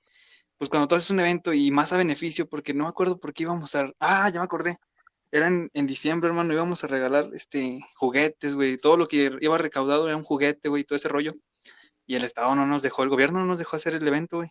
pues 0.58 0.70
cuando 0.70 0.88
tú 0.88 0.96
haces 0.96 1.10
un 1.10 1.20
evento 1.20 1.54
y 1.54 1.72
más 1.72 1.92
a 1.94 1.98
beneficio, 1.98 2.48
porque 2.48 2.74
no 2.74 2.84
me 2.84 2.90
acuerdo 2.90 3.20
por 3.20 3.34
qué 3.34 3.44
íbamos 3.44 3.76
a... 3.76 3.92
Ah, 4.00 4.30
ya 4.30 4.40
me 4.40 4.46
acordé. 4.46 4.78
Era 5.32 5.48
en, 5.48 5.88
diciembre, 5.88 6.30
hermano, 6.30 6.54
íbamos 6.54 6.84
a 6.84 6.88
regalar 6.88 7.30
este 7.34 7.80
juguetes, 7.96 8.56
güey. 8.56 8.78
Todo 8.78 8.98
lo 8.98 9.08
que 9.08 9.32
iba 9.42 9.58
recaudado 9.58 10.08
era 10.08 10.18
un 10.18 10.24
juguete, 10.24 10.70
güey, 10.70 10.84
todo 10.84 10.98
ese 10.98 11.10
rollo. 11.10 11.34
Y 12.06 12.16
el 12.16 12.24
Estado 12.24 12.56
no 12.56 12.66
nos 12.68 12.84
dejó, 12.84 13.04
el 13.04 13.10
gobierno 13.10 13.40
no 13.40 13.46
nos 13.48 13.60
dejó 13.60 13.76
hacer 13.78 13.96
el 13.96 14.08
evento, 14.08 14.38
güey. 14.38 14.50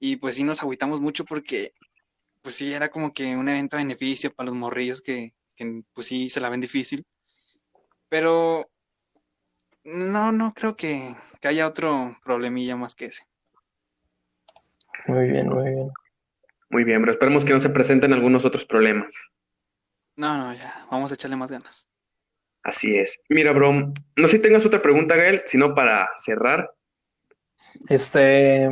Y 0.00 0.16
pues 0.16 0.36
sí 0.36 0.44
nos 0.44 0.62
agüitamos 0.62 1.00
mucho 1.00 1.24
porque, 1.24 1.74
pues 2.42 2.54
sí, 2.56 2.72
era 2.72 2.88
como 2.90 3.12
que 3.12 3.36
un 3.36 3.48
evento 3.48 3.76
a 3.76 3.80
beneficio 3.80 4.32
para 4.32 4.48
los 4.50 4.56
morrillos 4.58 5.02
que, 5.02 5.34
que 5.54 5.82
pues 5.92 6.06
sí 6.06 6.28
se 6.30 6.40
la 6.40 6.48
ven 6.48 6.60
difícil. 6.60 7.04
Pero 8.08 8.70
no, 9.84 10.32
no 10.32 10.52
creo 10.54 10.76
que, 10.76 11.14
que 11.40 11.48
haya 11.48 11.66
otro 11.66 12.16
problemilla 12.24 12.76
más 12.76 12.94
que 12.94 13.06
ese. 13.06 13.24
Muy 15.06 15.28
bien, 15.28 15.48
muy 15.48 15.70
bien. 15.70 15.90
Muy 16.70 16.84
bien, 16.84 17.00
pero 17.00 17.12
esperemos 17.12 17.44
que 17.44 17.52
no 17.52 17.60
se 17.60 17.70
presenten 17.70 18.12
algunos 18.12 18.44
otros 18.44 18.64
problemas. 18.64 19.32
No, 20.16 20.36
no, 20.38 20.52
ya, 20.54 20.86
vamos 20.90 21.10
a 21.10 21.14
echarle 21.14 21.36
más 21.36 21.50
ganas. 21.50 21.88
Así 22.62 22.96
es. 22.96 23.20
Mira, 23.28 23.52
bro, 23.52 23.72
no 23.72 24.28
sé 24.28 24.36
si 24.36 24.42
tengas 24.42 24.64
otra 24.64 24.80
pregunta, 24.80 25.16
Gael, 25.16 25.42
sino 25.44 25.74
para 25.74 26.08
cerrar. 26.16 26.72
Este, 27.88 28.68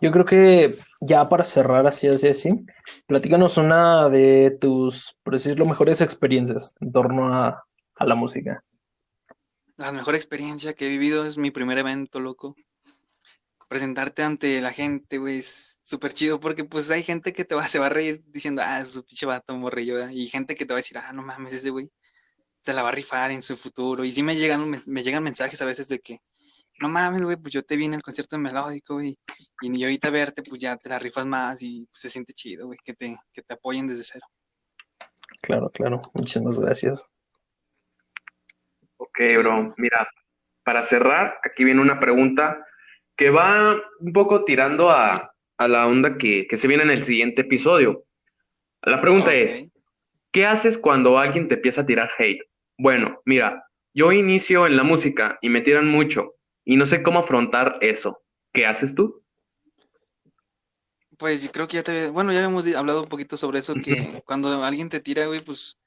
yo 0.00 0.12
creo 0.12 0.24
que 0.24 0.76
ya 1.00 1.28
para 1.28 1.44
cerrar 1.44 1.86
así, 1.86 2.08
así, 2.08 2.28
así, 2.28 2.48
platícanos 3.06 3.56
una 3.56 4.08
de 4.08 4.56
tus, 4.60 5.16
por 5.22 5.34
decirlo, 5.34 5.64
mejores 5.64 6.00
experiencias 6.00 6.74
en 6.80 6.92
torno 6.92 7.34
a, 7.34 7.64
a 7.96 8.04
la 8.06 8.14
música. 8.14 8.64
La 9.76 9.92
mejor 9.92 10.14
experiencia 10.14 10.72
que 10.72 10.86
he 10.86 10.88
vivido 10.88 11.24
es 11.24 11.38
mi 11.38 11.50
primer 11.50 11.78
evento, 11.78 12.20
loco 12.20 12.56
presentarte 13.68 14.22
ante 14.22 14.60
la 14.60 14.72
gente, 14.72 15.18
güey, 15.18 15.38
es 15.38 15.78
súper 15.82 16.12
chido 16.14 16.40
porque 16.40 16.64
pues 16.64 16.90
hay 16.90 17.02
gente 17.02 17.32
que 17.32 17.44
te 17.44 17.54
va, 17.54 17.62
se 17.68 17.78
va 17.78 17.86
a 17.86 17.90
reír 17.90 18.24
diciendo, 18.26 18.62
ah, 18.64 18.84
su 18.84 19.04
pinche 19.04 19.26
vato 19.26 19.54
morrillo, 19.54 20.08
y 20.10 20.26
gente 20.26 20.56
que 20.56 20.64
te 20.64 20.72
va 20.72 20.78
a 20.78 20.82
decir, 20.82 20.98
ah, 20.98 21.12
no 21.12 21.22
mames, 21.22 21.52
ese 21.52 21.70
güey 21.70 21.90
se 22.62 22.72
la 22.72 22.82
va 22.82 22.88
a 22.88 22.92
rifar 22.92 23.30
en 23.30 23.42
su 23.42 23.56
futuro. 23.56 24.04
Y 24.04 24.12
sí 24.12 24.22
me 24.22 24.36
llegan, 24.36 24.82
me, 24.84 25.02
llegan 25.02 25.22
mensajes 25.22 25.62
a 25.62 25.64
veces 25.64 25.88
de 25.88 26.00
que, 26.00 26.20
no 26.80 26.88
mames, 26.88 27.24
güey, 27.24 27.36
pues 27.36 27.52
yo 27.52 27.62
te 27.62 27.76
vi 27.76 27.86
en 27.86 27.94
el 27.94 28.02
concierto 28.02 28.36
de 28.36 28.42
melódico, 28.42 28.94
güey, 28.94 29.16
y 29.60 29.84
ahorita 29.84 30.10
verte, 30.10 30.42
pues 30.42 30.60
ya 30.60 30.76
te 30.76 30.88
la 30.88 30.98
rifas 30.98 31.26
más 31.26 31.62
y 31.62 31.86
pues, 31.86 32.00
se 32.00 32.08
siente 32.08 32.32
chido, 32.32 32.66
güey, 32.66 32.78
que 32.84 32.94
te, 32.94 33.16
que 33.32 33.42
te 33.42 33.54
apoyen 33.54 33.86
desde 33.86 34.04
cero. 34.04 34.26
Claro, 35.40 35.70
claro, 35.70 36.00
muchísimas 36.14 36.58
gracias. 36.60 37.08
Ok, 38.96 39.20
bro, 39.38 39.74
mira, 39.76 40.08
para 40.64 40.82
cerrar, 40.82 41.38
aquí 41.44 41.64
viene 41.64 41.80
una 41.80 41.98
pregunta 41.98 42.64
que 43.16 43.30
va 43.30 43.76
un 43.98 44.12
poco 44.12 44.44
tirando 44.44 44.90
a, 44.90 45.34
la 45.58 45.86
onda 45.88 46.16
que, 46.16 46.46
se 46.52 46.68
viene 46.68 46.84
en 46.84 46.90
el 46.90 47.02
siguiente 47.02 47.42
episodio. 47.42 48.04
La 48.82 49.00
pregunta 49.00 49.34
es, 49.34 49.72
¿qué 50.30 50.46
haces 50.46 50.78
cuando 50.78 51.18
alguien 51.18 51.48
te 51.48 51.56
empieza 51.56 51.80
a 51.80 51.86
tirar 51.86 52.10
hate? 52.16 52.42
Bueno, 52.78 53.20
mira, 53.24 53.64
yo 53.92 54.12
inicio 54.12 54.66
en 54.66 54.76
la 54.76 54.84
música 54.84 55.36
y 55.42 55.50
me 55.50 55.62
tiran 55.62 55.88
mucho 55.88 56.37
y 56.68 56.76
no 56.76 56.84
sé 56.84 57.02
cómo 57.02 57.20
afrontar 57.20 57.78
eso. 57.80 58.22
¿Qué 58.52 58.66
haces 58.66 58.94
tú? 58.94 59.24
Pues 61.16 61.42
yo 61.42 61.50
creo 61.50 61.66
que 61.66 61.78
ya 61.78 61.82
te... 61.82 62.10
Bueno, 62.10 62.30
ya 62.30 62.40
habíamos 62.40 62.66
hablado 62.74 63.00
un 63.04 63.08
poquito 63.08 63.38
sobre 63.38 63.60
eso, 63.60 63.72
que 63.72 64.22
cuando 64.26 64.62
alguien 64.62 64.90
te 64.90 65.00
tira, 65.00 65.24
güey, 65.24 65.40
pues 65.40 65.78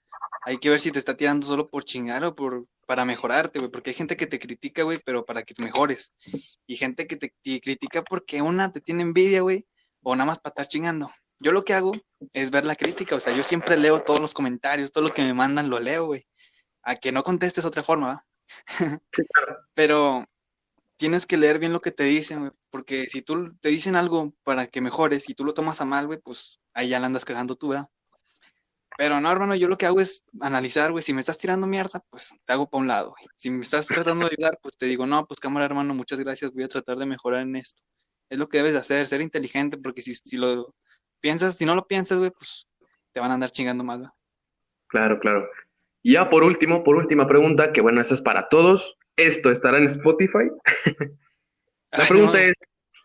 hay 0.44 0.58
que 0.58 0.72
ver 0.72 0.80
si 0.80 0.92
te 0.92 0.98
está 0.98 1.16
tirando 1.16 1.46
solo 1.46 1.70
por 1.70 1.84
chingar 1.84 2.24
o 2.26 2.36
por 2.36 2.66
para 2.88 3.06
mejorarte, 3.06 3.60
güey, 3.60 3.70
porque 3.70 3.92
hay 3.92 3.94
gente 3.94 4.18
que 4.18 4.26
te 4.26 4.40
critica, 4.40 4.82
güey, 4.82 5.00
pero 5.06 5.24
para 5.24 5.44
que 5.44 5.54
te 5.54 5.64
mejores. 5.64 6.16
Y 6.66 6.78
gente 6.78 7.06
que 7.06 7.16
te, 7.16 7.32
critica 7.62 8.04
porque 8.04 8.42
una 8.42 8.72
te 8.72 8.82
tiene 8.82 9.04
envidia, 9.04 9.42
güey, 9.42 9.68
o 10.02 10.16
nada 10.16 10.26
más 10.26 10.40
para 10.40 10.52
estar 10.54 10.68
chingando. 10.68 11.12
Yo 11.38 11.52
lo 11.52 11.64
que 11.64 11.76
hago 11.76 11.92
es 12.34 12.50
ver 12.50 12.66
la 12.66 12.76
crítica, 12.76 13.16
o 13.16 13.20
sea, 13.20 13.34
yo 13.34 13.44
siempre 13.44 13.78
leo 13.78 14.02
todos 14.02 14.20
los 14.20 14.34
comentarios, 14.34 14.92
todo 14.92 15.04
lo 15.04 15.14
que 15.14 15.22
me 15.22 15.36
mandan 15.36 15.70
lo 15.70 15.80
leo, 15.80 16.08
güey. 16.08 16.24
A 16.82 16.96
que 16.96 17.12
no 17.12 17.22
contestes 17.22 17.66
otra 17.66 17.84
forma, 17.84 18.08
¿va? 18.08 18.26
pero 19.76 20.26
tienes 21.02 21.26
que 21.26 21.36
leer 21.36 21.58
bien 21.58 21.74
lo 21.74 21.80
que 21.80 21.90
te 21.90 22.04
dicen, 22.04 22.42
güey, 22.42 22.52
porque 22.70 23.08
si 23.08 23.24
tú 23.24 23.56
te 23.60 23.70
dicen 23.70 23.96
algo 23.96 24.36
para 24.44 24.68
que 24.68 24.82
mejores 24.82 25.28
y 25.30 25.34
tú 25.34 25.44
lo 25.44 25.56
tomas 25.56 25.82
a 25.82 25.86
mal, 25.86 26.06
güey, 26.06 26.20
pues 26.20 26.62
ahí 26.76 26.90
ya 26.90 27.00
la 27.00 27.08
andas 27.08 27.26
cagando 27.26 27.56
tú, 27.56 27.70
¿verdad? 27.70 27.88
Pero 29.00 29.20
no, 29.20 29.32
hermano, 29.32 29.56
yo 29.56 29.68
lo 29.68 29.80
que 29.80 29.88
hago 29.88 30.00
es 30.00 30.24
analizar, 30.42 30.92
güey, 30.92 31.02
si 31.04 31.12
me 31.12 31.22
estás 31.22 31.40
tirando 31.40 31.66
mierda, 31.66 32.04
pues 32.12 32.36
te 32.46 32.54
hago 32.54 32.70
para 32.70 32.82
un 32.82 32.88
lado, 32.88 33.16
güey. 33.18 33.26
Si 33.36 33.50
me 33.50 33.64
estás 33.64 33.88
tratando 33.88 34.28
de 34.28 34.36
ayudar, 34.38 34.60
pues 34.62 34.78
te 34.78 34.86
digo, 34.86 35.08
no, 35.08 35.26
pues 35.26 35.40
cámara, 35.40 35.66
hermano, 35.66 35.96
muchas 35.96 36.20
gracias, 36.20 36.54
voy 36.54 36.66
a 36.66 36.68
tratar 36.68 37.00
de 37.00 37.08
mejorar 37.08 37.42
en 37.42 37.56
esto. 37.56 37.82
Es 38.30 38.38
lo 38.38 38.48
que 38.48 38.58
debes 38.58 38.74
de 38.74 38.80
hacer, 38.80 39.08
ser 39.08 39.22
inteligente, 39.22 39.80
porque 39.80 40.04
si, 40.04 40.14
si 40.14 40.38
lo 40.38 40.76
piensas, 41.20 41.58
si 41.58 41.66
no 41.66 41.74
lo 41.74 41.88
piensas, 41.88 42.20
güey, 42.20 42.30
pues 42.30 42.68
te 43.12 43.20
van 43.20 43.32
a 43.32 43.34
andar 43.34 43.50
chingando 43.50 43.84
más, 43.84 44.04
Claro, 44.86 45.20
claro. 45.20 45.50
Y 46.04 46.14
ya 46.14 46.30
por 46.30 46.44
último, 46.44 46.84
por 46.84 46.96
última 46.96 47.28
pregunta, 47.28 47.74
que 47.74 47.82
bueno, 47.82 48.02
esa 48.02 48.14
es 48.14 48.22
para 48.22 48.50
todos. 48.50 49.00
¿Esto 49.16 49.52
estará 49.52 49.78
en 49.78 49.86
Spotify? 49.86 50.50
La 51.92 52.06
pregunta 52.08 52.44
es 52.44 52.56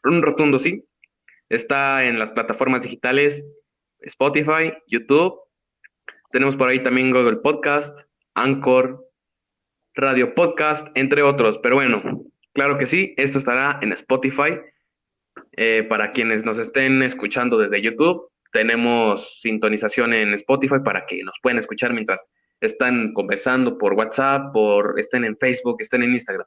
un 0.04 0.22
rotundo 0.22 0.58
sí. 0.58 0.84
Está 1.48 2.04
en 2.04 2.18
las 2.18 2.30
plataformas 2.32 2.82
digitales 2.82 3.44
Spotify, 4.00 4.72
YouTube 4.86 5.46
tenemos 6.36 6.56
por 6.56 6.68
ahí 6.68 6.82
también 6.82 7.12
Google 7.12 7.36
Podcast, 7.36 7.98
Anchor, 8.34 9.08
Radio 9.94 10.34
Podcast, 10.34 10.88
entre 10.94 11.22
otros. 11.22 11.58
Pero 11.62 11.76
bueno, 11.76 12.02
claro 12.52 12.76
que 12.76 12.86
sí, 12.86 13.14
esto 13.16 13.38
estará 13.38 13.78
en 13.80 13.92
Spotify. 13.92 14.60
Eh, 15.52 15.86
para 15.88 16.12
quienes 16.12 16.44
nos 16.44 16.58
estén 16.58 17.02
escuchando 17.02 17.56
desde 17.56 17.80
YouTube, 17.80 18.30
tenemos 18.52 19.40
sintonización 19.40 20.12
en 20.12 20.34
Spotify 20.34 20.80
para 20.84 21.06
que 21.06 21.22
nos 21.22 21.38
puedan 21.40 21.58
escuchar 21.58 21.94
mientras 21.94 22.30
están 22.60 23.12
conversando 23.12 23.78
por 23.78 23.94
WhatsApp, 23.94 24.52
por 24.52 24.98
estén 24.98 25.24
en 25.24 25.36
Facebook, 25.36 25.76
estén 25.80 26.02
en 26.02 26.12
Instagram. 26.12 26.46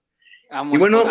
y 0.72 0.78
bueno, 0.78 1.04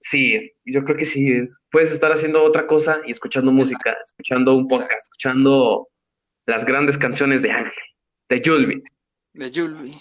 sí, 0.00 0.36
yo 0.64 0.84
creo 0.84 0.96
que 0.96 1.04
sí, 1.04 1.32
es, 1.32 1.58
puedes 1.70 1.92
estar 1.92 2.12
haciendo 2.12 2.42
otra 2.42 2.66
cosa 2.66 3.00
y 3.06 3.10
escuchando 3.10 3.52
música, 3.52 3.96
escuchando 4.04 4.54
un 4.54 4.68
podcast, 4.68 5.06
escuchando 5.06 5.88
las 6.46 6.64
grandes 6.64 6.96
canciones 6.96 7.42
de 7.42 7.50
Ángel, 7.50 7.84
de 8.28 8.42
Julvi. 8.44 8.82
De 9.34 9.50
Julvi. 9.52 9.92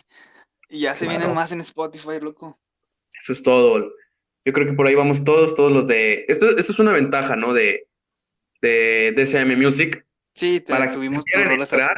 Y 0.69 0.81
ya 0.81 0.95
se 0.95 1.07
vienen 1.07 1.33
más 1.33 1.51
en 1.51 1.61
Spotify, 1.61 2.19
loco. 2.21 2.59
Eso 3.19 3.33
es 3.33 3.41
todo. 3.41 3.91
Yo 4.45 4.53
creo 4.53 4.67
que 4.67 4.73
por 4.73 4.87
ahí 4.87 4.95
vamos 4.95 5.23
todos, 5.23 5.55
todos 5.55 5.71
los 5.71 5.87
de... 5.87 6.25
Esto, 6.27 6.49
esto 6.57 6.71
es 6.71 6.79
una 6.79 6.93
ventaja, 6.93 7.35
¿no? 7.35 7.53
De, 7.53 7.87
de 8.61 9.13
DCM 9.15 9.57
Music. 9.57 10.05
Sí, 10.33 10.61
te 10.61 10.71
para 10.71 10.91
subimos 10.91 11.23
que 11.25 11.41
entrar, 11.41 11.97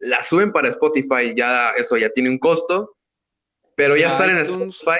la 0.00 0.22
suben 0.22 0.52
para 0.52 0.68
Spotify, 0.68 1.34
ya 1.34 1.70
esto 1.70 1.96
ya 1.96 2.10
tiene 2.10 2.30
un 2.30 2.38
costo, 2.38 2.96
pero 3.74 3.96
ya 3.96 4.08
estar 4.08 4.28
en 4.28 4.38
Spotify 4.38 4.98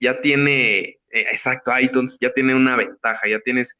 ya 0.00 0.20
tiene, 0.20 0.80
eh, 0.80 0.98
exacto, 1.10 1.72
iTunes 1.78 2.18
ya 2.20 2.32
tiene 2.32 2.54
una 2.54 2.76
ventaja, 2.76 3.28
ya 3.28 3.40
tienes, 3.40 3.76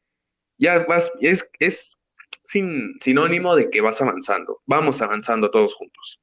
ya 0.57 0.79
vas, 0.79 1.11
es, 1.21 1.49
es 1.59 1.97
sin, 2.43 2.95
sinónimo 2.99 3.55
de 3.55 3.69
que 3.69 3.81
vas 3.81 4.01
avanzando. 4.01 4.61
Vamos 4.65 5.01
avanzando 5.01 5.49
todos 5.51 5.75
juntos. 5.75 6.19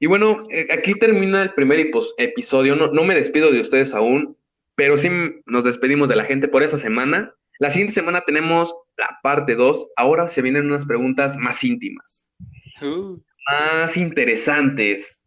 Y 0.00 0.06
bueno, 0.06 0.40
eh, 0.50 0.66
aquí 0.72 0.94
termina 0.94 1.42
el 1.42 1.54
primer 1.54 1.90
episodio. 2.18 2.74
No, 2.74 2.88
no 2.88 3.04
me 3.04 3.14
despido 3.14 3.52
de 3.52 3.60
ustedes 3.60 3.94
aún, 3.94 4.36
pero 4.74 4.96
sí 4.96 5.08
nos 5.46 5.64
despedimos 5.64 6.08
de 6.08 6.16
la 6.16 6.24
gente 6.24 6.48
por 6.48 6.62
esta 6.62 6.78
semana. 6.78 7.34
La 7.58 7.70
siguiente 7.70 7.94
semana 7.94 8.22
tenemos 8.22 8.74
la 8.96 9.18
parte 9.22 9.54
2. 9.54 9.92
Ahora 9.96 10.28
se 10.28 10.42
vienen 10.42 10.66
unas 10.66 10.84
preguntas 10.84 11.36
más 11.36 11.62
íntimas, 11.64 12.28
uh. 12.80 13.18
más 13.50 13.96
interesantes. 13.96 15.24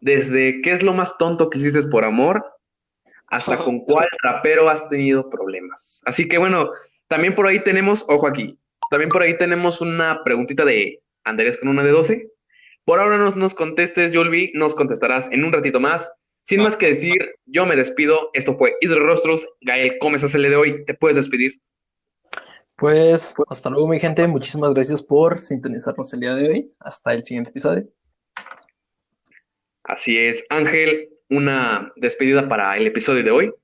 Desde 0.00 0.60
qué 0.60 0.72
es 0.72 0.82
lo 0.82 0.92
más 0.92 1.16
tonto 1.18 1.48
que 1.48 1.58
hiciste 1.58 1.82
por 1.84 2.04
amor 2.04 2.44
hasta 3.28 3.56
con 3.56 3.80
cuál 3.84 4.08
rapero 4.22 4.68
has 4.68 4.88
tenido 4.88 5.30
problemas. 5.30 6.02
Así 6.04 6.28
que 6.28 6.38
bueno, 6.38 6.70
también 7.08 7.34
por 7.34 7.46
ahí 7.46 7.60
tenemos, 7.60 8.04
ojo 8.08 8.26
aquí, 8.26 8.58
también 8.90 9.10
por 9.10 9.22
ahí 9.22 9.36
tenemos 9.36 9.80
una 9.80 10.22
preguntita 10.24 10.64
de 10.64 11.00
Andrés 11.24 11.56
con 11.56 11.68
una 11.68 11.82
de 11.82 11.90
12. 11.90 12.30
Por 12.84 13.00
ahora 13.00 13.16
no 13.16 13.30
nos 13.30 13.54
contestes, 13.54 14.12
Yulvi, 14.12 14.52
nos 14.54 14.74
contestarás 14.74 15.28
en 15.32 15.44
un 15.44 15.52
ratito 15.52 15.80
más. 15.80 16.12
Sin 16.42 16.62
más 16.62 16.76
que 16.76 16.88
decir, 16.88 17.16
yo 17.46 17.64
me 17.64 17.74
despido. 17.74 18.30
Esto 18.34 18.58
fue 18.58 18.76
Hidro 18.82 19.06
Rostros. 19.06 19.48
Gael 19.62 19.96
Gómez, 19.98 20.22
el 20.34 20.42
de 20.42 20.56
hoy. 20.56 20.84
¿Te 20.84 20.92
puedes 20.92 21.16
despedir? 21.16 21.58
Pues 22.76 23.36
hasta 23.48 23.70
luego, 23.70 23.88
mi 23.88 24.00
gente. 24.00 24.26
Muchísimas 24.26 24.74
gracias 24.74 25.02
por 25.02 25.38
sintonizarnos 25.38 26.12
el 26.12 26.20
día 26.20 26.34
de 26.34 26.48
hoy. 26.48 26.72
Hasta 26.80 27.12
el 27.12 27.22
siguiente 27.22 27.50
episodio. 27.50 27.88
Así 29.84 30.18
es. 30.18 30.44
Ángel, 30.48 31.10
una 31.30 31.92
despedida 31.96 32.48
para 32.48 32.76
el 32.76 32.86
episodio 32.86 33.22
de 33.22 33.30
hoy. 33.30 33.54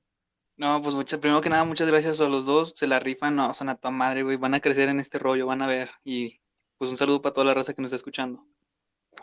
No, 0.56 0.82
pues 0.82 0.94
muchas, 0.94 1.18
primero 1.18 1.40
que 1.40 1.48
nada, 1.48 1.64
muchas 1.64 1.90
gracias 1.90 2.20
a 2.20 2.28
los 2.28 2.44
dos. 2.44 2.72
Se 2.76 2.86
la 2.86 3.00
rifan, 3.00 3.34
no, 3.34 3.54
son 3.54 3.70
a 3.70 3.76
tu 3.76 3.90
madre, 3.90 4.22
güey. 4.22 4.36
Van 4.36 4.54
a 4.54 4.61
crecer 4.61 4.88
en 4.90 5.00
este 5.00 5.18
rollo, 5.18 5.46
van 5.46 5.62
a 5.62 5.66
ver. 5.66 5.90
Y 6.04 6.40
pues 6.76 6.90
un 6.90 6.96
saludo 6.96 7.22
para 7.22 7.32
toda 7.32 7.46
la 7.46 7.54
raza 7.54 7.72
que 7.74 7.82
nos 7.82 7.88
está 7.88 7.96
escuchando. 7.96 8.46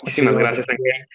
Muchísimas 0.02 0.38
gracias, 0.38 0.68
Ángel. 0.68 1.08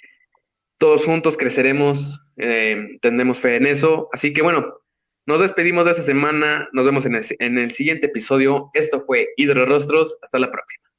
Todos 0.78 1.04
juntos 1.04 1.36
creceremos, 1.36 2.20
eh, 2.36 2.98
tendremos 3.00 3.40
fe 3.40 3.56
en 3.56 3.66
eso. 3.66 4.08
Así 4.12 4.32
que 4.32 4.42
bueno, 4.42 4.81
nos 5.26 5.40
despedimos 5.40 5.84
de 5.84 5.92
esta 5.92 6.02
semana. 6.02 6.68
Nos 6.72 6.84
vemos 6.84 7.06
en 7.06 7.14
el, 7.14 7.24
en 7.38 7.58
el 7.58 7.72
siguiente 7.72 8.06
episodio. 8.06 8.70
Esto 8.74 9.04
fue 9.06 9.28
Hidro 9.36 9.66
Rostros. 9.66 10.18
Hasta 10.22 10.38
la 10.38 10.50
próxima. 10.50 10.91